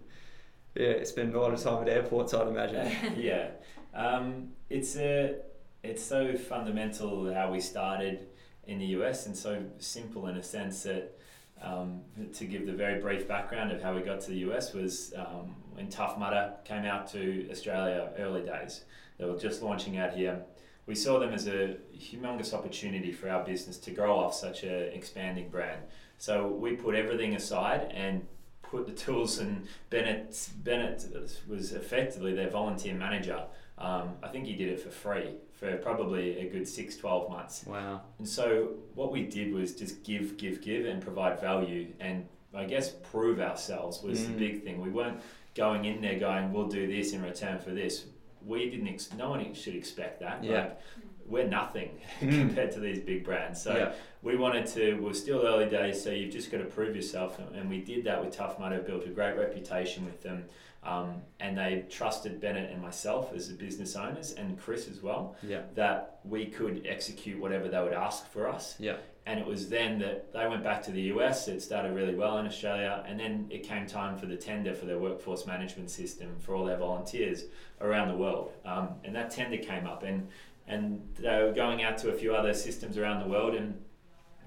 yeah, 0.74 1.04
spend 1.04 1.34
a 1.34 1.40
lot 1.40 1.52
of 1.52 1.62
time 1.62 1.82
at 1.82 1.88
airports. 1.88 2.32
I'd 2.32 2.48
imagine. 2.48 3.14
yeah, 3.16 3.48
um, 3.92 4.50
it's 4.70 4.96
a, 4.96 5.34
it's 5.82 6.02
so 6.02 6.36
fundamental 6.36 7.32
how 7.34 7.50
we 7.50 7.60
started 7.60 8.28
in 8.66 8.78
the 8.78 8.86
US 8.86 9.26
and 9.26 9.36
so 9.36 9.62
simple 9.78 10.28
in 10.28 10.36
a 10.36 10.42
sense 10.42 10.84
that 10.84 11.18
um, 11.60 12.00
to 12.34 12.44
give 12.44 12.66
the 12.66 12.72
very 12.72 13.00
brief 13.00 13.28
background 13.28 13.72
of 13.72 13.82
how 13.82 13.94
we 13.94 14.00
got 14.00 14.20
to 14.22 14.30
the 14.30 14.38
US 14.50 14.72
was 14.72 15.12
um, 15.16 15.56
when 15.72 15.88
Tough 15.88 16.16
Mudder 16.18 16.54
came 16.64 16.84
out 16.84 17.10
to 17.12 17.48
Australia 17.50 18.10
early 18.18 18.42
days. 18.42 18.84
They 19.18 19.24
were 19.24 19.38
just 19.38 19.62
launching 19.62 19.98
out 19.98 20.14
here. 20.14 20.42
We 20.86 20.94
saw 20.94 21.18
them 21.20 21.32
as 21.32 21.46
a 21.46 21.76
humongous 21.96 22.52
opportunity 22.52 23.12
for 23.12 23.28
our 23.30 23.44
business 23.44 23.76
to 23.78 23.90
grow 23.92 24.16
off 24.18 24.34
such 24.34 24.64
an 24.64 24.90
expanding 24.92 25.48
brand. 25.48 25.80
So 26.18 26.46
we 26.48 26.72
put 26.72 26.94
everything 26.94 27.34
aside 27.34 27.90
and 27.94 28.26
put 28.62 28.86
the 28.86 28.92
tools 28.92 29.38
and 29.38 29.66
Bennett 29.90 30.48
Bennett 30.64 31.04
was 31.48 31.72
effectively 31.72 32.34
their 32.34 32.50
volunteer 32.50 32.94
manager. 32.94 33.44
Um, 33.78 34.10
I 34.22 34.28
think 34.28 34.46
he 34.46 34.54
did 34.54 34.68
it 34.68 34.80
for 34.80 34.90
free 34.90 35.36
for 35.52 35.76
probably 35.78 36.38
a 36.38 36.48
good 36.48 36.66
six, 36.66 36.96
12 36.96 37.30
months. 37.30 37.64
Wow. 37.66 38.00
And 38.18 38.28
so 38.28 38.70
what 38.94 39.12
we 39.12 39.22
did 39.22 39.52
was 39.52 39.74
just 39.76 40.02
give, 40.04 40.36
give, 40.36 40.60
give 40.62 40.86
and 40.86 41.00
provide 41.00 41.40
value 41.40 41.88
and 42.00 42.26
I 42.54 42.64
guess 42.64 42.90
prove 42.90 43.40
ourselves 43.40 44.02
was 44.02 44.26
the 44.26 44.32
Mm. 44.32 44.38
big 44.38 44.64
thing. 44.64 44.80
We 44.80 44.90
weren't 44.90 45.20
going 45.54 45.84
in 45.84 46.00
there 46.00 46.18
going, 46.18 46.52
we'll 46.52 46.66
do 46.68 46.86
this 46.86 47.12
in 47.12 47.22
return 47.22 47.58
for 47.58 47.70
this. 47.70 48.04
We 48.46 48.68
didn't. 48.70 48.88
Ex- 48.88 49.12
no 49.16 49.30
one 49.30 49.54
should 49.54 49.74
expect 49.74 50.20
that. 50.20 50.42
Yeah. 50.42 50.52
Like, 50.60 50.80
we're 51.26 51.46
nothing 51.46 51.90
Mm. 52.20 52.30
compared 52.48 52.72
to 52.72 52.80
these 52.80 52.98
big 53.00 53.24
brands. 53.24 53.62
So 53.62 53.76
yeah. 53.76 53.92
we 54.22 54.36
wanted 54.36 54.66
to. 54.68 54.94
We're 54.94 55.14
still 55.14 55.46
early 55.46 55.68
days, 55.68 56.02
so 56.02 56.10
you've 56.10 56.32
just 56.32 56.50
got 56.50 56.58
to 56.58 56.64
prove 56.64 56.94
yourself, 56.96 57.38
and- 57.38 57.54
and 57.56 57.70
we 57.70 57.80
did 57.80 58.04
that 58.04 58.22
with 58.24 58.34
Tough 58.36 58.58
Mudder. 58.58 58.80
Built 58.80 59.04
a 59.06 59.10
great 59.10 59.36
reputation 59.38 60.04
with 60.04 60.20
them, 60.22 60.44
um, 60.82 61.22
and 61.40 61.56
they 61.56 61.84
trusted 61.88 62.40
Bennett 62.40 62.70
and 62.72 62.82
myself 62.82 63.32
as 63.34 63.48
the 63.48 63.54
business 63.54 63.94
owners, 63.96 64.32
and 64.32 64.58
Chris 64.60 64.88
as 64.88 65.00
well, 65.00 65.36
Yeah. 65.42 65.62
that 65.74 66.18
we 66.24 66.46
could 66.46 66.84
execute 66.86 67.40
whatever 67.40 67.68
they 67.68 67.80
would 67.80 67.92
ask 67.94 68.26
for 68.32 68.48
us. 68.48 68.74
Yeah. 68.80 68.96
And 69.24 69.38
it 69.38 69.46
was 69.46 69.68
then 69.68 70.00
that 70.00 70.32
they 70.32 70.46
went 70.48 70.64
back 70.64 70.82
to 70.84 70.90
the 70.90 71.02
US. 71.02 71.46
It 71.46 71.62
started 71.62 71.94
really 71.94 72.14
well 72.14 72.38
in 72.38 72.46
Australia, 72.46 73.04
and 73.06 73.20
then 73.20 73.46
it 73.50 73.62
came 73.62 73.86
time 73.86 74.16
for 74.18 74.26
the 74.26 74.36
tender 74.36 74.74
for 74.74 74.86
their 74.86 74.98
workforce 74.98 75.46
management 75.46 75.90
system 75.90 76.36
for 76.40 76.56
all 76.56 76.64
their 76.64 76.76
volunteers 76.76 77.44
around 77.80 78.08
the 78.08 78.16
world. 78.16 78.52
Um, 78.64 78.88
and 79.04 79.14
that 79.14 79.30
tender 79.30 79.58
came 79.58 79.86
up, 79.86 80.02
and 80.02 80.28
and 80.66 81.06
they 81.18 81.42
were 81.42 81.52
going 81.52 81.82
out 81.82 81.98
to 81.98 82.10
a 82.10 82.14
few 82.14 82.34
other 82.34 82.54
systems 82.54 82.98
around 82.98 83.20
the 83.20 83.28
world. 83.28 83.54
And 83.54 83.80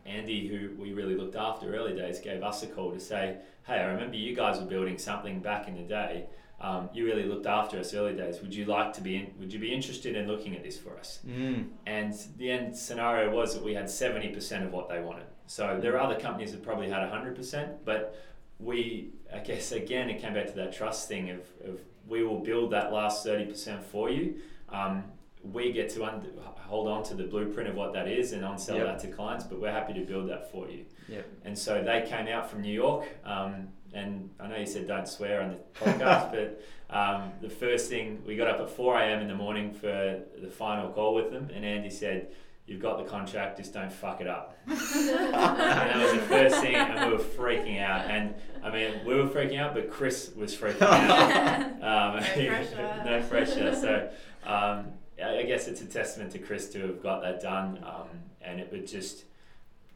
Andy, 0.05 0.47
who 0.47 0.71
we 0.81 0.93
really 0.93 1.15
looked 1.15 1.35
after 1.35 1.73
early 1.73 1.95
days, 1.95 2.19
gave 2.19 2.43
us 2.43 2.61
a 2.63 2.67
call 2.67 2.91
to 2.91 2.99
say, 2.99 3.37
"Hey, 3.65 3.75
I 3.75 3.85
remember 3.85 4.17
you 4.17 4.35
guys 4.35 4.59
were 4.59 4.65
building 4.65 4.97
something 4.97 5.39
back 5.39 5.69
in 5.69 5.75
the 5.75 5.83
day. 5.83 6.25
Um, 6.61 6.89
you 6.93 7.05
really 7.05 7.23
looked 7.23 7.45
after 7.45 7.77
us 7.79 7.93
early 7.93 8.13
days. 8.13 8.41
Would 8.41 8.53
you 8.55 8.65
like 8.65 8.93
to 8.93 9.01
be? 9.01 9.15
In, 9.17 9.33
would 9.39 9.51
you 9.51 9.59
be 9.59 9.73
interested 9.73 10.15
in 10.15 10.25
looking 10.27 10.55
at 10.55 10.63
this 10.63 10.77
for 10.77 10.97
us?" 10.97 11.19
Mm. 11.27 11.67
And 11.85 12.13
the 12.37 12.49
end 12.51 12.75
scenario 12.77 13.29
was 13.35 13.53
that 13.53 13.63
we 13.63 13.73
had 13.73 13.85
70% 13.85 14.65
of 14.65 14.71
what 14.71 14.87
they 14.87 15.01
wanted. 15.01 15.25
So 15.47 15.77
there 15.81 15.95
are 15.95 15.99
other 15.99 16.19
companies 16.19 16.51
that 16.53 16.63
probably 16.63 16.89
had 16.89 17.01
100%, 17.09 17.77
but 17.83 18.17
we, 18.59 19.09
I 19.33 19.39
guess, 19.39 19.71
again, 19.73 20.09
it 20.09 20.21
came 20.21 20.33
back 20.33 20.47
to 20.47 20.53
that 20.53 20.73
trust 20.73 21.07
thing 21.07 21.29
of, 21.29 21.39
of 21.65 21.79
we 22.07 22.23
will 22.23 22.39
build 22.39 22.71
that 22.71 22.93
last 22.93 23.25
30% 23.25 23.83
for 23.83 24.09
you. 24.09 24.35
Um, 24.69 25.03
we 25.43 25.71
get 25.71 25.89
to 25.91 26.03
un- 26.05 26.25
hold 26.57 26.87
on 26.87 27.03
to 27.03 27.13
the 27.13 27.23
blueprint 27.25 27.69
of 27.69 27.75
what 27.75 27.93
that 27.93 28.07
is 28.07 28.31
and 28.31 28.43
on 28.43 28.57
sell 28.57 28.77
Yep. 28.77 28.85
that 28.87 28.99
to 28.99 29.07
clients, 29.09 29.43
but 29.43 29.59
we're 29.59 29.71
happy 29.71 29.93
to 29.93 30.01
build 30.01 30.29
that 30.29 30.51
for 30.51 30.67
you. 30.69 30.85
Yep. 31.07 31.25
And 31.45 31.57
so 31.57 31.83
they 31.83 32.05
came 32.07 32.27
out 32.27 32.49
from 32.49 32.61
New 32.61 32.73
York, 32.73 33.05
um, 33.23 33.67
and 33.95 34.29
I 34.39 34.47
know 34.47 34.57
you 34.57 34.65
said 34.65 34.87
don't 34.87 35.07
swear 35.07 35.41
on 35.41 35.49
the 35.49 35.57
podcast, 35.79 36.31
but 36.31 36.61
um, 36.95 37.31
the 37.41 37.49
first 37.49 37.89
thing 37.89 38.21
we 38.27 38.35
got 38.35 38.47
up 38.47 38.59
at 38.59 38.69
4 38.69 38.99
a.m. 38.99 39.21
in 39.21 39.27
the 39.27 39.35
morning 39.35 39.73
for 39.73 40.21
the 40.39 40.49
final 40.49 40.89
call 40.91 41.15
with 41.15 41.31
them, 41.31 41.49
and 41.53 41.65
Andy 41.65 41.89
said, 41.89 42.27
You've 42.67 42.81
got 42.81 42.97
the 42.97 43.03
contract, 43.03 43.57
just 43.57 43.73
don't 43.75 43.93
fuck 43.93 44.21
it 44.21 44.27
up. 44.27 44.57
and 44.67 44.79
that 44.79 46.01
was 46.01 46.13
the 46.13 46.27
first 46.27 46.61
thing, 46.61 46.73
and 46.73 47.11
we 47.11 47.15
were 47.15 47.23
freaking 47.23 47.79
out. 47.79 48.05
And 48.09 48.33
I 48.63 48.71
mean, 48.71 49.05
we 49.05 49.13
were 49.13 49.27
freaking 49.27 49.59
out, 49.59 49.75
but 49.75 49.91
Chris 49.91 50.31
was 50.35 50.55
freaking 50.55 50.81
out. 50.81 51.71
Um, 51.85 52.15
No 52.15 52.47
pressure. 52.47 53.01
no 53.05 53.21
pressure. 53.29 53.75
So 53.75 54.09
um, 54.49 54.87
I 55.23 55.39
I 55.39 55.43
guess 55.43 55.67
it's 55.67 55.81
a 55.81 55.85
testament 55.85 56.31
to 56.31 56.39
Chris 56.39 56.69
to 56.69 56.79
have 56.87 57.03
got 57.03 57.21
that 57.21 57.39
done. 57.39 57.83
Um, 57.85 58.07
and 58.41 58.59
it 58.59 58.71
would 58.71 58.87
just, 58.87 59.25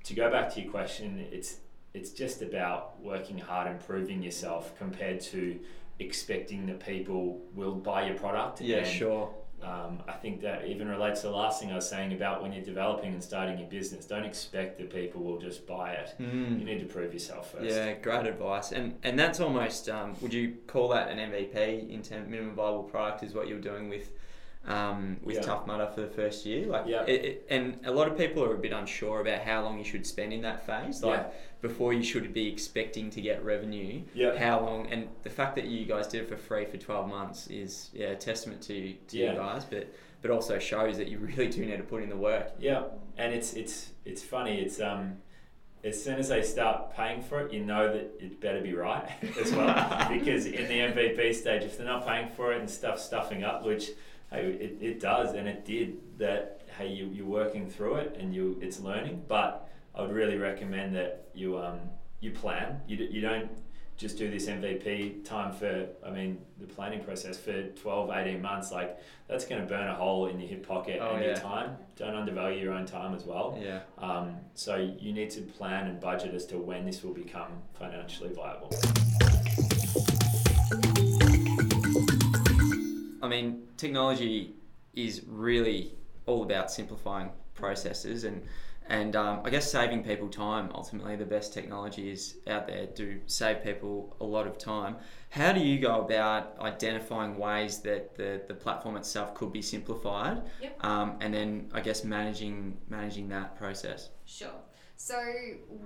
to 0.03 0.13
go 0.13 0.29
back 0.29 0.53
to 0.53 0.61
your 0.61 0.69
question, 0.69 1.25
it's 1.31 1.57
it's 1.93 2.11
just 2.11 2.41
about 2.41 3.01
working 3.01 3.37
hard, 3.37 3.67
improving 3.69 4.21
yourself 4.21 4.77
compared 4.77 5.19
to 5.21 5.59
expecting 5.99 6.65
that 6.67 6.79
people 6.85 7.39
will 7.53 7.75
buy 7.75 8.05
your 8.07 8.15
product. 8.15 8.61
Yeah, 8.61 8.77
And, 8.77 8.87
sure. 8.87 9.33
Um, 9.61 10.01
I 10.07 10.13
think 10.13 10.39
that 10.41 10.65
even 10.67 10.87
relates 10.87 11.19
to 11.21 11.27
the 11.27 11.33
last 11.33 11.59
thing 11.59 11.69
I 11.69 11.75
was 11.75 11.89
saying 11.89 12.13
about 12.13 12.41
when 12.41 12.53
you're 12.53 12.63
developing 12.63 13.11
and 13.11 13.21
starting 13.21 13.59
your 13.59 13.67
business. 13.67 14.05
Don't 14.05 14.23
expect 14.23 14.77
that 14.79 14.89
people 14.89 15.21
will 15.21 15.37
just 15.37 15.67
buy 15.67 15.91
it. 15.91 16.15
You 16.17 16.25
Mm. 16.27 16.63
need 16.63 16.79
to 16.79 16.85
prove 16.85 17.11
yourself 17.13 17.51
first. 17.51 17.65
Yeah, 17.65 17.91
great 17.95 18.25
advice. 18.25 18.71
And 18.71 18.97
and 19.03 19.19
that's 19.19 19.41
almost 19.41 19.89
um, 19.89 20.15
would 20.21 20.33
you 20.33 20.55
call 20.67 20.87
that 20.89 21.09
an 21.09 21.19
MVP 21.19 21.89
in 21.89 22.01
terms 22.01 22.29
minimum 22.29 22.55
viable 22.55 22.83
product 22.83 23.21
is 23.23 23.33
what 23.33 23.49
you're 23.49 23.59
doing 23.59 23.89
with 23.89 24.13
um, 24.67 25.17
with 25.23 25.37
Yeah. 25.37 25.41
Tough 25.41 25.65
Mudder 25.67 25.87
for 25.93 26.01
the 26.01 26.07
first 26.09 26.45
year? 26.45 26.65
Like 26.67 26.85
Yeah. 26.87 27.03
it, 27.05 27.25
it, 27.25 27.47
and 27.49 27.79
a 27.85 27.91
lot 27.91 28.07
of 28.07 28.17
people 28.17 28.43
are 28.43 28.53
a 28.53 28.57
bit 28.57 28.71
unsure 28.73 29.21
about 29.21 29.41
how 29.41 29.63
long 29.63 29.77
you 29.79 29.85
should 29.85 30.05
spend 30.05 30.33
in 30.33 30.41
that 30.41 30.65
phase. 30.65 31.01
Like 31.03 31.21
Yeah. 31.21 31.31
before 31.61 31.93
you 31.93 32.03
should 32.03 32.33
be 32.33 32.47
expecting 32.47 33.09
to 33.11 33.21
get 33.21 33.43
revenue. 33.43 34.01
Yeah. 34.13 34.37
How 34.37 34.59
long 34.61 34.87
and 34.91 35.07
the 35.23 35.29
fact 35.29 35.55
that 35.55 35.65
you 35.65 35.85
guys 35.85 36.07
did 36.07 36.23
it 36.23 36.29
for 36.29 36.37
free 36.37 36.65
for 36.65 36.77
twelve 36.77 37.07
months 37.07 37.47
is 37.47 37.89
yeah, 37.93 38.07
a 38.07 38.15
testament 38.15 38.61
to 38.63 38.93
to 38.93 39.17
Yeah. 39.17 39.31
you 39.31 39.37
guys, 39.37 39.65
but 39.65 39.93
but 40.21 40.29
also 40.31 40.59
shows 40.59 40.97
that 40.97 41.07
you 41.07 41.17
really 41.19 41.47
do 41.47 41.65
need 41.65 41.77
to 41.77 41.83
put 41.83 42.03
in 42.03 42.09
the 42.09 42.17
work. 42.17 42.51
Yeah, 42.59 42.83
and 43.17 43.33
it's 43.33 43.53
it's 43.53 43.91
it's 44.05 44.21
funny. 44.23 44.59
It's 44.59 44.79
um, 44.81 45.19
as 45.81 46.03
soon 46.03 46.17
as 46.19 46.27
they 46.27 46.41
start 46.43 46.93
paying 46.93 47.21
for 47.21 47.39
it, 47.39 47.53
you 47.53 47.63
know 47.63 47.87
that 47.93 48.11
it 48.19 48.41
better 48.41 48.59
be 48.59 48.73
right 48.73 49.09
as 49.39 49.53
well. 49.53 50.07
because 50.11 50.45
in 50.45 50.67
the 50.67 50.79
MVP 50.79 51.33
stage, 51.33 51.63
if 51.63 51.77
they're 51.77 51.87
not 51.87 52.05
paying 52.05 52.27
for 52.27 52.51
it 52.51 52.59
and 52.59 52.69
stuff 52.69 52.99
stuffing 52.99 53.45
up, 53.45 53.63
which 53.65 53.91
it, 54.37 54.77
it 54.81 54.99
does 54.99 55.33
and 55.33 55.47
it 55.47 55.65
did, 55.65 55.97
that 56.19 56.61
hey, 56.77 56.87
you 56.87 57.09
you're 57.13 57.25
working 57.25 57.69
through 57.69 57.95
it 57.95 58.15
and 58.19 58.33
you 58.33 58.57
it's 58.61 58.79
learning. 58.79 59.23
But 59.27 59.69
I 59.95 60.01
would 60.01 60.11
really 60.13 60.37
recommend 60.37 60.95
that 60.95 61.29
you 61.33 61.57
um 61.57 61.79
you 62.19 62.31
plan. 62.31 62.81
You 62.87 62.97
you 62.97 63.21
don't 63.21 63.49
just 63.99 64.17
do 64.17 64.31
this 64.31 64.45
MVP 64.45 65.25
time 65.25 65.51
for, 65.51 65.85
I 66.07 66.09
mean, 66.09 66.39
the 66.57 66.65
planning 66.65 67.03
process 67.03 67.37
for 67.37 67.63
12, 67.63 68.09
18 68.09 68.41
months, 68.41 68.71
like 68.71 68.97
that's 69.27 69.43
going 69.45 69.61
to 69.61 69.67
burn 69.67 69.89
a 69.89 69.93
hole 69.93 70.27
in 70.27 70.39
your 70.39 70.47
hip 70.47 70.65
pocket 70.65 70.99
Oh, 71.01 71.15
and 71.15 71.25
your 71.25 71.35
time. 71.35 71.75
Don't 71.97 72.15
undervalue 72.15 72.61
your 72.61 72.71
own 72.71 72.85
time 72.85 73.13
as 73.13 73.25
well. 73.25 73.59
Yeah. 73.61 73.81
Um, 73.97 74.37
so 74.53 74.77
you 74.77 75.11
need 75.11 75.31
to 75.31 75.41
plan 75.41 75.87
and 75.87 75.99
budget 75.99 76.33
as 76.33 76.45
to 76.45 76.57
when 76.57 76.85
this 76.85 77.03
will 77.03 77.13
become 77.13 77.51
financially 77.73 78.33
viable. 78.33 78.71
Mean, 83.29 83.63
technology 83.77 84.55
is 84.93 85.23
really 85.27 85.93
all 86.25 86.43
about 86.43 86.71
simplifying 86.71 87.29
processes 87.55 88.23
and 88.23 88.43
and 88.91 89.15
um, 89.15 89.41
I 89.45 89.51
guess 89.51 89.71
saving 89.71 90.03
people 90.03 90.29
time. 90.29 90.71
Ultimately, 90.73 91.15
the 91.15 91.25
best 91.25 91.53
technology 91.53 92.09
is 92.09 92.37
out 92.47 92.65
there 92.65 92.87
to 92.87 93.21
save 93.27 93.63
people 93.63 94.17
a 94.19 94.23
lot 94.23 94.47
of 94.47 94.57
time. 94.57 94.95
How 95.29 95.51
do 95.51 95.59
you 95.59 95.79
go 95.79 96.01
about 96.01 96.57
identifying 96.59 97.37
ways 97.37 97.81
that 97.81 98.15
the, 98.15 98.41
the 98.47 98.55
platform 98.55 98.97
itself 98.97 99.35
could 99.35 99.53
be 99.53 99.61
simplified, 99.61 100.41
Yep. 100.59 100.83
um, 100.83 101.17
and 101.21 101.31
then 101.31 101.69
I 101.71 101.81
guess 101.81 102.03
managing 102.03 102.79
managing 102.89 103.29
that 103.29 103.55
process? 103.55 104.09
Sure. 104.25 104.49
So 105.01 105.15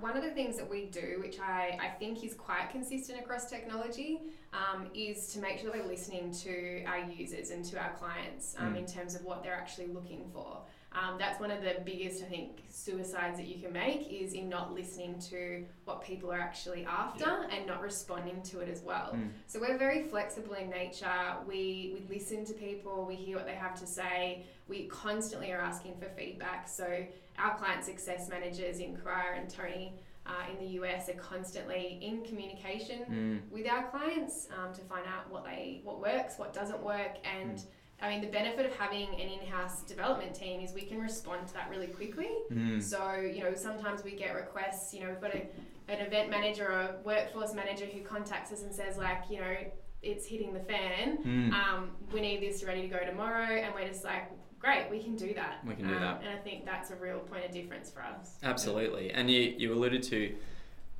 one 0.00 0.16
of 0.16 0.24
the 0.24 0.32
things 0.32 0.56
that 0.56 0.68
we 0.68 0.86
do, 0.86 1.18
which 1.20 1.38
I, 1.38 1.78
I 1.80 1.88
think 2.00 2.24
is 2.24 2.34
quite 2.34 2.70
consistent 2.70 3.20
across 3.20 3.48
technology, 3.48 4.20
um, 4.52 4.88
is 4.92 5.28
to 5.28 5.38
make 5.38 5.60
sure 5.60 5.70
that 5.70 5.80
we're 5.80 5.86
listening 5.88 6.32
to 6.42 6.84
our 6.84 6.98
users 6.98 7.50
and 7.50 7.64
to 7.66 7.78
our 7.78 7.92
clients 7.94 8.56
um, 8.58 8.74
Mm. 8.74 8.78
in 8.78 8.86
terms 8.86 9.14
of 9.14 9.24
what 9.24 9.44
they're 9.44 9.54
actually 9.54 9.86
looking 9.86 10.28
for. 10.32 10.58
Um, 10.92 11.16
that's 11.16 11.40
one 11.40 11.52
of 11.52 11.62
the 11.62 11.76
biggest, 11.84 12.22
I 12.24 12.26
think, 12.26 12.64
suicides 12.68 13.38
that 13.38 13.46
you 13.46 13.62
can 13.62 13.72
make 13.72 14.12
is 14.12 14.32
in 14.32 14.48
not 14.48 14.74
listening 14.74 15.18
to 15.30 15.64
what 15.84 16.02
people 16.04 16.32
are 16.32 16.40
actually 16.40 16.84
after 16.84 17.46
and 17.52 17.66
not 17.66 17.82
responding 17.82 18.42
to 18.42 18.60
it 18.60 18.68
as 18.68 18.82
well. 18.82 19.12
Mm. 19.14 19.30
So 19.46 19.60
we're 19.60 19.78
very 19.78 20.02
flexible 20.02 20.54
in 20.54 20.70
nature. 20.70 21.06
We, 21.46 21.96
we 22.08 22.16
listen 22.16 22.44
to 22.46 22.52
people, 22.52 23.04
we 23.06 23.14
hear 23.14 23.36
what 23.36 23.46
they 23.46 23.54
have 23.54 23.78
to 23.80 23.86
say. 23.86 24.44
We 24.68 24.86
constantly 24.86 25.52
are 25.52 25.60
asking 25.60 25.94
for 26.00 26.08
feedback. 26.16 26.68
So 26.68 27.06
our 27.38 27.56
client 27.56 27.84
success 27.84 28.28
managers 28.28 28.78
in 28.78 28.96
Carrara 28.96 29.36
and 29.38 29.48
Tony 29.50 29.94
uh, 30.26 30.30
in 30.50 30.64
the 30.64 30.72
US 30.80 31.08
are 31.08 31.14
constantly 31.14 31.98
in 32.00 32.22
communication 32.24 33.00
Mm. 33.10 33.50
with 33.50 33.66
our 33.68 33.84
clients 33.90 34.48
um, 34.58 34.72
to 34.74 34.80
find 34.82 35.04
out 35.06 35.30
what 35.30 35.44
they 35.44 35.80
what 35.84 36.00
works, 36.00 36.38
what 36.38 36.52
doesn't 36.54 36.82
work, 36.82 37.16
and 37.24 37.62
I 38.00 38.08
mean 38.08 38.20
the 38.22 38.28
benefit 38.28 38.64
of 38.66 38.72
having 38.76 39.08
an 39.14 39.28
in-house 39.36 39.82
development 39.82 40.34
team 40.34 40.60
is 40.60 40.72
we 40.72 40.82
can 40.82 41.00
respond 41.00 41.46
to 41.48 41.54
that 41.54 41.68
really 41.70 41.88
quickly. 41.88 42.30
Mm. 42.52 42.82
So, 42.82 43.14
you 43.14 43.42
know, 43.42 43.54
sometimes 43.54 44.02
we 44.02 44.12
get 44.12 44.34
requests, 44.34 44.92
you 44.94 45.00
know, 45.00 45.10
we've 45.10 45.20
got 45.20 45.34
a, 45.34 45.46
an 45.88 46.00
event 46.06 46.30
manager 46.30 46.66
or 46.66 46.80
a 46.80 46.96
workforce 47.04 47.52
manager 47.54 47.84
who 47.84 48.00
contacts 48.00 48.50
us 48.52 48.62
and 48.62 48.74
says, 48.74 48.96
like, 48.96 49.22
you 49.30 49.38
know, 49.40 49.54
it's 50.02 50.26
hitting 50.26 50.52
the 50.52 50.60
fan. 50.60 51.18
Mm. 51.24 51.52
Um, 51.52 51.90
we 52.12 52.20
need 52.20 52.40
this 52.42 52.64
ready 52.64 52.82
to 52.82 52.88
go 52.88 52.98
tomorrow. 53.04 53.46
And 53.62 53.74
we're 53.74 53.88
just 53.88 54.04
like, 54.04 54.30
great, 54.64 54.90
we 54.90 54.98
can 55.02 55.14
do 55.14 55.34
that. 55.34 55.64
We 55.66 55.74
can 55.74 55.86
do 55.86 55.94
Um, 55.94 56.00
that. 56.00 56.20
And 56.22 56.30
I 56.30 56.36
think 56.42 56.64
that's 56.64 56.90
a 56.90 56.96
real 56.96 57.18
point 57.20 57.44
of 57.44 57.52
difference 57.52 57.90
for 57.90 58.02
us. 58.02 58.38
Absolutely, 58.42 59.10
and 59.12 59.30
you, 59.30 59.54
you 59.56 59.72
alluded 59.74 60.02
to 60.04 60.34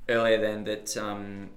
earlier 0.09 0.39
then 0.41 0.65
that 0.65 0.97
um, 0.99 1.51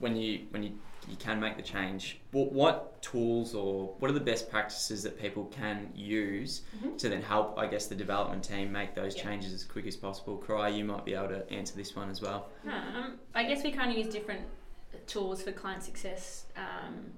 when 0.00 0.16
you 0.16 0.46
when 0.50 0.62
you, 0.64 0.72
you 1.08 1.16
can 1.16 1.38
make 1.38 1.56
the 1.56 1.62
change, 1.62 2.18
what, 2.32 2.50
what 2.52 3.00
tools 3.02 3.54
or 3.54 3.94
what 3.98 4.10
are 4.10 4.14
the 4.14 4.20
best 4.20 4.50
practices 4.50 5.02
that 5.02 5.20
people 5.20 5.44
can 5.46 5.90
use 5.94 6.62
Mhm. 6.82 6.98
to 6.98 7.08
then 7.08 7.22
help, 7.22 7.58
I 7.58 7.66
guess, 7.66 7.86
the 7.86 7.94
development 7.94 8.42
team 8.42 8.72
make 8.72 8.94
those 8.94 9.14
Yeah. 9.16 9.22
changes 9.24 9.52
as 9.52 9.64
quick 9.64 9.86
as 9.86 9.96
possible? 9.96 10.36
Cry, 10.38 10.68
you 10.68 10.84
might 10.84 11.04
be 11.04 11.14
able 11.14 11.28
to 11.28 11.48
answer 11.52 11.76
this 11.76 11.94
one 11.94 12.10
as 12.10 12.20
well. 12.22 12.48
Um, 12.66 13.18
I 13.34 13.44
guess 13.44 13.62
we 13.62 13.70
kind 13.70 13.90
of 13.92 13.96
use 13.98 14.12
different 14.12 14.42
tools 15.06 15.42
for 15.42 15.52
client 15.52 15.82
success 15.82 16.46
um, 16.56 17.12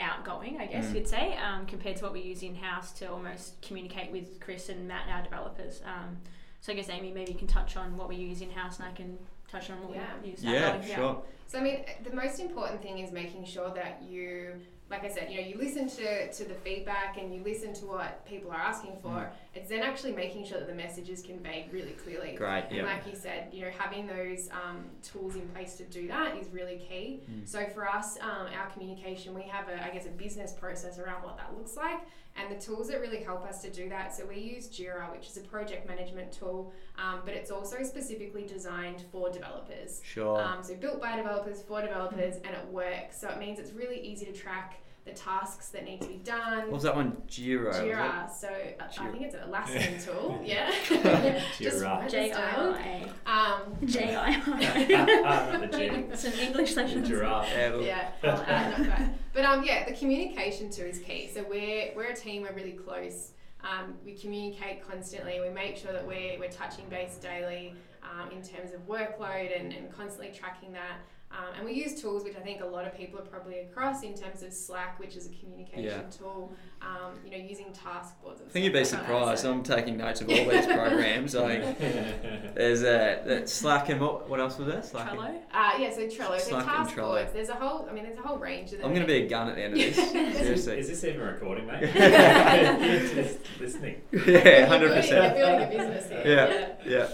outgoing, 0.00 0.58
I 0.60 0.66
guess 0.66 0.86
Mm. 0.86 0.94
you'd 0.94 1.08
say, 1.08 1.36
um, 1.36 1.66
compared 1.66 1.96
to 1.98 2.04
what 2.04 2.12
we 2.12 2.20
use 2.20 2.42
in 2.42 2.54
house 2.56 2.92
to 2.94 3.10
almost 3.10 3.60
communicate 3.62 4.10
with 4.10 4.40
Chris 4.40 4.68
and 4.68 4.88
Matt, 4.88 5.08
our 5.08 5.22
developers. 5.22 5.80
Um, 5.84 6.18
so 6.60 6.72
I 6.72 6.76
guess 6.76 6.88
Amy 6.88 7.12
maybe 7.12 7.32
you 7.32 7.38
can 7.38 7.46
touch 7.46 7.76
on 7.76 7.96
what 7.96 8.08
we 8.08 8.16
use 8.16 8.40
in 8.42 8.50
house, 8.50 8.78
and 8.78 8.88
I 8.88 8.92
can 8.92 9.18
touch 9.50 9.70
on 9.70 9.82
what 9.86 9.94
Yeah. 9.96 10.06
we 10.22 10.30
use 10.30 10.42
Yeah, 10.44 10.68
outgoing. 10.70 10.94
sure. 10.94 11.22
So, 11.50 11.58
I 11.58 11.62
mean, 11.62 11.84
the 12.04 12.14
most 12.14 12.38
important 12.38 12.80
thing 12.80 13.00
is 13.00 13.10
making 13.10 13.44
sure 13.44 13.74
that 13.74 14.04
you 14.08 14.60
like 14.90 15.04
I 15.04 15.08
said, 15.08 15.30
you 15.30 15.40
know, 15.40 15.46
you 15.46 15.56
listen 15.56 15.88
to, 15.88 16.32
to 16.32 16.44
the 16.44 16.54
feedback 16.54 17.16
and 17.16 17.32
you 17.32 17.42
listen 17.44 17.72
to 17.74 17.86
what 17.86 18.26
people 18.26 18.50
are 18.50 18.60
asking 18.60 18.96
for. 19.00 19.10
Mm. 19.10 19.28
It's 19.54 19.68
then 19.68 19.82
actually 19.82 20.12
making 20.12 20.44
sure 20.44 20.58
that 20.58 20.66
the 20.66 20.74
message 20.74 21.08
is 21.08 21.22
conveyed 21.22 21.72
really 21.72 21.92
clearly. 21.92 22.34
Great. 22.34 22.64
And 22.70 22.78
Yeah. 22.78 22.82
like 22.86 23.06
you 23.06 23.14
said, 23.14 23.50
you 23.52 23.62
know, 23.62 23.70
having 23.78 24.08
those 24.08 24.48
um, 24.50 24.86
tools 25.02 25.36
in 25.36 25.48
place 25.50 25.76
to 25.76 25.84
do 25.84 26.08
that 26.08 26.36
is 26.36 26.48
really 26.48 26.78
key. 26.78 27.22
Mm. 27.30 27.48
So 27.48 27.66
for 27.66 27.88
us, 27.88 28.18
um, 28.20 28.48
our 28.58 28.68
communication, 28.72 29.32
we 29.32 29.42
have 29.42 29.68
a, 29.68 29.84
I 29.84 29.90
guess, 29.90 30.06
a 30.06 30.10
business 30.10 30.52
process 30.52 30.98
around 30.98 31.22
what 31.22 31.36
that 31.36 31.56
looks 31.56 31.76
like, 31.76 32.00
and 32.36 32.50
the 32.50 32.60
tools 32.60 32.88
that 32.88 33.00
really 33.00 33.22
help 33.22 33.44
us 33.44 33.62
to 33.62 33.70
do 33.70 33.88
that. 33.88 34.14
So 34.14 34.26
we 34.26 34.38
use 34.38 34.68
Jira, 34.68 35.10
which 35.12 35.28
is 35.28 35.36
a 35.36 35.40
project 35.40 35.86
management 35.86 36.32
tool, 36.32 36.72
um, 36.98 37.20
but 37.24 37.34
it's 37.34 37.50
also 37.50 37.82
specifically 37.82 38.44
designed 38.44 39.04
for 39.12 39.30
developers. 39.30 40.00
Sure. 40.04 40.40
Um, 40.40 40.62
so 40.62 40.74
built 40.74 41.00
by 41.00 41.16
developers 41.16 41.39
for 41.44 41.80
developers, 41.82 42.36
and 42.36 42.46
it 42.54 42.66
works. 42.70 43.20
So 43.20 43.28
it 43.28 43.38
means 43.38 43.58
it's 43.58 43.72
really 43.72 44.00
easy 44.00 44.26
to 44.26 44.32
track 44.32 44.80
the 45.06 45.12
tasks 45.12 45.70
that 45.70 45.84
need 45.84 45.98
to 46.02 46.06
be 46.08 46.16
done. 46.22 46.58
what 46.64 46.72
was 46.72 46.82
that 46.82 46.94
one? 46.94 47.16
Jira. 47.26 47.68
was? 47.68 47.76
Jira. 47.78 48.30
So 48.30 48.48
uh, 48.48 48.84
I 49.00 49.08
think 49.10 49.22
it's 49.22 49.34
a 49.34 49.38
Atlassian 49.38 50.04
tool. 50.04 50.40
Yeah. 50.44 50.70
Just 51.58 51.78
Jira. 51.78 51.82
write 51.84 52.02
this 52.02 52.12
J 52.12 52.32
I 52.32 52.50
down. 52.52 52.74
R 52.74 52.78
A. 52.78 53.30
Um, 53.30 53.86
J 53.86 54.14
I 54.14 54.42
Ah, 55.24 55.58
the 55.58 55.66
G. 55.78 55.84
A. 55.86 56.16
Some 56.16 56.32
English 56.34 56.74
The 56.74 56.82
lessons. 56.82 57.08
giraffe. 57.08 57.48
Yeah, 57.50 57.80
yeah, 57.80 58.10
I'll 58.30 58.40
add 58.42 58.78
not 58.78 58.88
bad. 58.98 59.14
But 59.32 59.44
um, 59.46 59.64
yeah, 59.64 59.88
the 59.88 59.94
communication 59.96 60.70
too 60.70 60.82
is 60.84 60.98
key. 60.98 61.30
So 61.32 61.44
we're 61.48 61.92
we're 61.96 62.10
a 62.10 62.14
team. 62.16 62.42
We're 62.42 62.52
really 62.54 62.72
close. 62.72 63.32
Um, 63.62 63.94
we 64.04 64.14
communicate 64.14 64.86
constantly. 64.86 65.40
We 65.40 65.48
make 65.48 65.76
sure 65.78 65.92
that 65.92 66.06
we're 66.06 66.38
we're 66.38 66.50
touching 66.50 66.84
base 66.90 67.16
daily 67.16 67.74
um, 68.02 68.30
in 68.32 68.42
terms 68.42 68.72
of 68.74 68.86
workload 68.86 69.58
and, 69.58 69.72
and 69.72 69.90
constantly 69.96 70.30
tracking 70.38 70.72
that. 70.74 70.98
Um, 71.32 71.54
and 71.56 71.64
we 71.64 71.72
use 71.72 72.00
tools 72.00 72.24
which 72.24 72.34
I 72.34 72.40
think 72.40 72.60
a 72.60 72.66
lot 72.66 72.84
of 72.86 72.96
people 72.96 73.18
are 73.20 73.22
probably 73.24 73.60
across 73.60 74.02
in 74.02 74.14
terms 74.14 74.42
of 74.42 74.52
Slack, 74.52 74.98
which 74.98 75.14
is 75.16 75.26
a 75.26 75.30
communication 75.30 75.84
Yeah. 75.84 76.02
tool. 76.10 76.52
Um, 76.82 77.12
you 77.24 77.30
know, 77.30 77.36
using 77.36 77.72
task 77.72 78.20
boards. 78.20 78.40
And 78.40 78.48
I 78.50 78.52
think 78.52 78.64
you'd 78.64 78.72
be 78.72 78.82
stuff 78.84 79.00
like 79.02 79.08
that. 79.08 79.18
surprised. 79.18 79.42
So- 79.42 79.52
I'm 79.52 79.62
taking 79.62 79.96
notes 79.98 80.20
of 80.22 80.28
all 80.28 80.34
these 80.34 80.66
programs. 80.66 81.36
I 81.36 81.60
think 81.74 82.54
there's 82.56 82.82
a 82.82 83.22
that 83.26 83.48
Slack 83.48 83.90
and 83.90 84.00
what, 84.00 84.28
what 84.28 84.40
else 84.40 84.58
was 84.58 84.66
there? 84.68 84.82
Slack. 84.82 85.10
and- 85.12 85.20
Trello. 85.20 85.38
Uh, 85.54 85.72
yeah, 85.78 85.90
so 85.92 86.00
Trello, 86.08 86.40
so 86.40 86.48
Slack 86.50 86.66
and 86.66 86.88
Trello. 86.88 86.96
boards. 87.12 87.32
There's 87.32 87.48
a 87.48 87.54
whole. 87.54 87.86
I 87.88 87.92
mean, 87.92 88.02
there's 88.04 88.18
a 88.18 88.22
whole 88.22 88.38
range 88.38 88.72
of 88.72 88.78
them. 88.78 88.86
I'm 88.88 88.94
going 88.94 89.06
to 89.06 89.12
be 89.12 89.22
a 89.24 89.28
gun 89.28 89.48
at 89.48 89.54
the 89.54 89.62
end 89.62 89.74
of 89.74 89.78
this. 89.78 89.96
Seriously. 90.36 90.78
Is 90.80 90.88
this 90.88 91.04
even 91.04 91.20
recording, 91.20 91.66
mate? 91.66 91.82
You're 91.94 93.24
just 93.24 93.38
listening. 93.60 94.00
yeah, 94.10 94.66
hundred 94.66 94.86
You're 94.88 94.94
percent. 94.96 95.36
building 95.36 95.62
a 95.62 95.70
business 95.70 96.08
here. 96.10 96.76
Yeah, 96.84 96.90
yeah. 96.90 97.08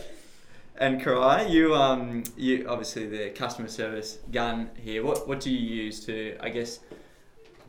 And 0.78 1.00
Karai, 1.00 1.50
you 1.50 1.74
um, 1.74 2.24
you 2.36 2.66
obviously 2.68 3.06
the 3.06 3.30
customer 3.30 3.68
service 3.68 4.18
gun 4.30 4.70
here. 4.76 5.02
What 5.02 5.26
what 5.26 5.40
do 5.40 5.50
you 5.50 5.58
use 5.58 6.04
to, 6.04 6.36
I 6.40 6.50
guess, 6.50 6.80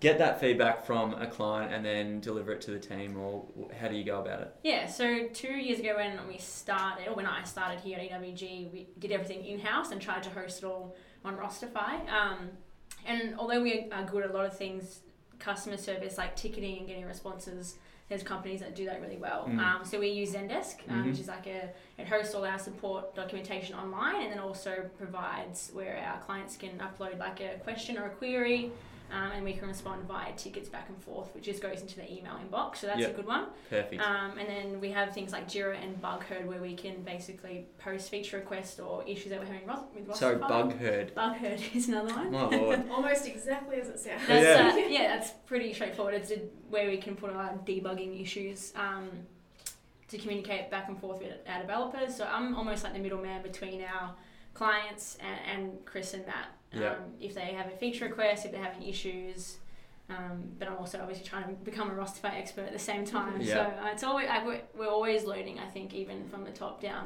get 0.01 0.17
that 0.17 0.41
feedback 0.41 0.85
from 0.85 1.13
a 1.13 1.25
client 1.25 1.73
and 1.73 1.85
then 1.85 2.19
deliver 2.19 2.51
it 2.51 2.61
to 2.61 2.71
the 2.71 2.79
team, 2.79 3.17
or 3.17 3.45
how 3.79 3.87
do 3.87 3.95
you 3.95 4.03
go 4.03 4.19
about 4.19 4.41
it? 4.41 4.55
Yeah, 4.63 4.87
so 4.87 5.27
two 5.33 5.53
years 5.53 5.79
ago 5.79 5.95
when 5.95 6.19
we 6.27 6.37
started, 6.37 7.07
or 7.07 7.15
when 7.15 7.25
I 7.25 7.43
started 7.43 7.79
here 7.79 7.97
at 7.97 8.09
EWG, 8.09 8.73
we 8.73 8.87
did 8.99 9.11
everything 9.11 9.45
in 9.45 9.59
house 9.59 9.91
and 9.91 10.01
tried 10.01 10.23
to 10.23 10.29
host 10.29 10.63
it 10.63 10.65
all 10.65 10.95
on 11.23 11.37
Rosterfy. 11.37 12.09
Um, 12.09 12.49
and 13.05 13.35
although 13.39 13.61
we 13.61 13.89
are 13.91 14.03
good 14.03 14.23
at 14.23 14.31
a 14.31 14.33
lot 14.33 14.45
of 14.45 14.57
things, 14.57 14.99
customer 15.39 15.77
service 15.77 16.17
like 16.17 16.35
ticketing 16.35 16.79
and 16.79 16.87
getting 16.87 17.05
responses, 17.05 17.75
there's 18.09 18.23
companies 18.23 18.61
that 18.61 18.75
do 18.75 18.85
that 18.85 19.01
really 19.01 19.17
well. 19.17 19.45
Mm. 19.49 19.59
Um, 19.59 19.85
so 19.85 19.99
we 19.99 20.07
use 20.09 20.33
Zendesk, 20.33 20.75
um, 20.89 21.03
Mhm. 21.03 21.09
which 21.11 21.19
is 21.19 21.27
like 21.27 21.45
a 21.47 21.69
it 21.97 22.07
hosts 22.07 22.33
all 22.35 22.45
our 22.45 22.59
support 22.59 23.15
documentation 23.15 23.75
online, 23.75 24.21
and 24.23 24.31
then 24.31 24.39
also 24.39 24.89
provides 24.97 25.71
where 25.73 25.97
our 26.07 26.19
clients 26.21 26.55
can 26.55 26.77
upload 26.79 27.17
like 27.17 27.41
a 27.41 27.59
question 27.63 27.97
or 27.97 28.05
a 28.05 28.09
query. 28.11 28.71
Um, 29.11 29.31
and 29.31 29.43
we 29.45 29.53
can 29.53 29.67
respond 29.69 30.03
via 30.03 30.33
tickets 30.33 30.67
back 30.67 30.89
and 30.89 31.01
forth, 31.01 31.33
which 31.33 31.45
just 31.45 31.61
goes 31.61 31.79
into 31.81 31.95
the 31.95 32.11
email 32.11 32.33
inbox. 32.33 32.77
So 32.77 32.87
that's 32.87 32.99
Yep. 32.99 33.11
a 33.11 33.13
good 33.13 33.25
one. 33.25 33.45
Perfect. 33.69 34.01
Um, 34.01 34.37
and 34.37 34.49
then 34.49 34.81
we 34.81 34.91
have 34.91 35.13
things 35.13 35.31
like 35.31 35.47
Jira 35.47 35.81
and 35.81 36.01
Bugherd 36.01 36.45
where 36.45 36.59
we 36.61 36.75
can 36.75 37.03
basically 37.03 37.67
post 37.77 38.09
feature 38.09 38.37
requests 38.37 38.79
or 38.81 39.03
issues 39.07 39.29
that 39.29 39.39
we're 39.39 39.45
having 39.45 39.65
ros- 39.65 39.85
with 39.95 40.13
so 40.15 40.35
Rosterfy. 40.37 40.47
bug 40.49 40.77
herd. 40.77 41.15
Bugherd 41.15 41.61
is 41.75 41.87
another 41.87 42.13
one. 42.13 42.31
My 42.31 42.45
lord. 42.47 42.83
Almost 42.91 43.27
exactly 43.27 43.79
as 43.79 43.87
it 43.87 43.99
sounds. 43.99 44.21
That's, 44.27 44.43
Yeah. 44.77 44.83
Uh, 44.85 44.87
yeah, 44.89 45.15
that's 45.15 45.31
pretty 45.45 45.73
straightforward. 45.73 46.13
It's 46.15 46.31
a, 46.31 46.39
where 46.69 46.89
we 46.89 46.97
can 46.97 47.15
put 47.15 47.31
our 47.31 47.51
debugging 47.65 48.21
issues 48.21 48.73
um, 48.75 49.09
to 50.09 50.17
communicate 50.17 50.69
back 50.69 50.89
and 50.89 50.99
forth 50.99 51.19
with 51.21 51.31
our 51.47 51.61
developers. 51.61 52.13
So 52.15 52.25
I'm 52.29 52.55
almost 52.55 52.83
like 52.83 52.91
the 52.93 52.99
middleman 52.99 53.41
between 53.41 53.83
our 53.83 54.15
clients 54.53 55.17
and, 55.21 55.61
and 55.61 55.85
Chris 55.85 56.13
and 56.13 56.25
Matt. 56.25 56.47
Um, 56.85 57.13
If 57.19 57.33
they 57.35 57.53
have 57.53 57.67
a 57.67 57.77
feature 57.77 58.05
request, 58.05 58.45
if 58.45 58.51
they're 58.51 58.63
having 58.63 58.87
issues. 58.87 59.57
Um, 60.09 60.43
but 60.57 60.69
I'm 60.69 60.77
also 60.77 60.99
obviously 61.01 61.25
trying 61.25 61.43
to 61.43 61.53
become 61.65 61.91
a 61.91 61.93
Rosterfy 61.93 62.33
expert 62.33 62.61
at 62.61 62.71
the 62.71 62.79
same 62.79 63.03
time. 63.03 63.41
Yeah. 63.41 63.53
So 63.53 63.61
uh, 63.61 63.91
it's 63.91 64.03
always 64.03 64.29
like, 64.29 64.45
we're, 64.45 64.61
we're 64.77 64.87
always 64.87 65.25
learning. 65.25 65.59
I 65.59 65.65
think 65.65 65.93
even 65.93 66.25
from 66.29 66.45
the 66.45 66.51
top 66.51 66.81
down. 66.81 67.05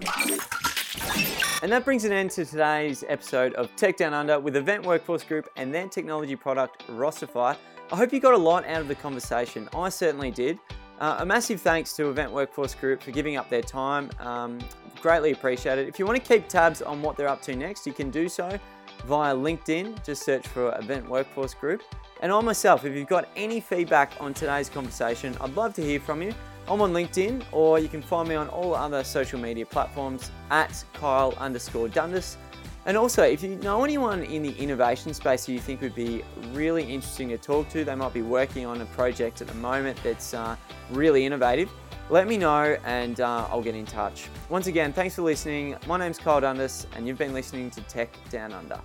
And 1.64 1.72
that 1.72 1.84
brings 1.84 2.06
an 2.06 2.12
end 2.12 2.30
to 2.32 2.46
today's 2.46 3.04
episode 3.08 3.54
of 3.56 3.76
Tech 3.76 3.98
Down 3.98 4.14
Under 4.14 4.40
with 4.40 4.56
Event 4.56 4.86
Workforce 4.86 5.24
Group 5.24 5.50
and 5.56 5.74
their 5.74 5.88
technology 5.88 6.36
product, 6.36 6.86
Rosterfy. 6.88 7.56
I 7.92 7.96
hope 7.96 8.14
you 8.14 8.20
got 8.20 8.36
a 8.36 8.38
lot 8.38 8.68
out 8.68 8.82
of 8.82 8.88
the 8.88 8.96
conversation. 8.96 9.68
I 9.76 9.90
certainly 9.90 10.30
did. 10.30 10.60
Uh, 11.00 11.18
a 11.20 11.26
massive 11.26 11.60
thanks 11.60 11.94
to 11.94 12.10
Event 12.10 12.32
Workforce 12.32 12.76
Group 12.76 13.02
for 13.02 13.10
giving 13.10 13.36
up 13.36 13.50
their 13.50 13.64
time. 13.64 14.12
Um, 14.20 14.60
greatly 15.02 15.32
appreciated. 15.32 15.88
If 15.88 15.98
you 15.98 16.06
want 16.06 16.24
to 16.24 16.28
keep 16.28 16.48
tabs 16.48 16.84
on 16.84 17.02
what 17.02 17.18
they're 17.18 17.28
up 17.28 17.42
to 17.44 17.56
next, 17.56 17.88
you 17.88 17.94
can 17.94 18.12
do 18.12 18.30
so 18.30 18.60
via 19.06 19.36
LinkedIn. 19.36 20.04
Just 20.06 20.24
search 20.24 20.48
for 20.48 20.78
Event 20.78 21.10
Workforce 21.10 21.54
Group. 21.54 21.84
And 22.22 22.32
on 22.32 22.46
myself, 22.46 22.86
if 22.86 22.96
you've 22.96 23.08
got 23.08 23.28
any 23.36 23.60
feedback 23.60 24.14
on 24.20 24.34
today's 24.34 24.70
conversation, 24.70 25.36
I'd 25.42 25.56
love 25.56 25.74
to 25.76 25.82
hear 25.82 26.00
from 26.00 26.22
you. 26.22 26.34
I'm 26.68 26.82
on 26.82 26.94
LinkedIn, 26.94 27.44
or 27.52 27.80
you 27.80 27.88
can 27.88 28.02
find 28.02 28.30
me 28.30 28.36
on 28.36 28.48
all 28.50 28.76
other 28.76 29.04
social 29.04 29.40
media 29.40 29.66
platforms 29.66 30.32
at 30.52 30.84
Kyle 30.94 31.34
underscore 31.40 31.90
Dundas. 31.90 32.38
And 32.86 32.98
also, 32.98 33.24
if 33.24 33.44
you 33.44 33.56
know 33.58 33.84
anyone 33.84 34.24
in 34.24 34.42
the 34.42 34.54
innovation 34.58 35.14
space 35.14 35.46
who 35.46 35.54
you 35.54 35.60
think 35.60 35.82
would 35.82 35.94
be 35.94 36.24
really 36.54 36.84
interesting 36.84 37.30
to 37.30 37.38
talk 37.38 37.70
to, 37.70 37.84
they 37.84 37.96
might 37.96 38.14
be 38.14 38.24
working 38.24 38.66
on 38.66 38.82
a 38.82 38.86
project 38.86 39.42
at 39.42 39.48
the 39.48 39.56
moment 39.56 40.00
that's 40.04 40.34
uh, 40.34 40.56
really 40.92 41.26
innovative, 41.26 41.70
let 42.12 42.28
me 42.28 42.36
know 42.38 42.78
and 42.84 43.22
uh, 43.22 43.48
I'll 43.50 43.62
get 43.62 43.74
in 43.74 43.86
touch. 43.86 44.28
Once 44.50 44.68
again, 44.68 44.92
thanks 44.92 45.16
for 45.16 45.22
listening. 45.22 45.78
My 45.88 45.98
name's 45.98 46.20
Kyle 46.20 46.42
Dundas, 46.42 46.86
and 46.94 47.08
you've 47.08 47.18
been 47.18 47.34
listening 47.34 47.72
to 47.72 47.82
Tech 47.84 48.10
Down 48.30 48.52
Under. 48.52 48.80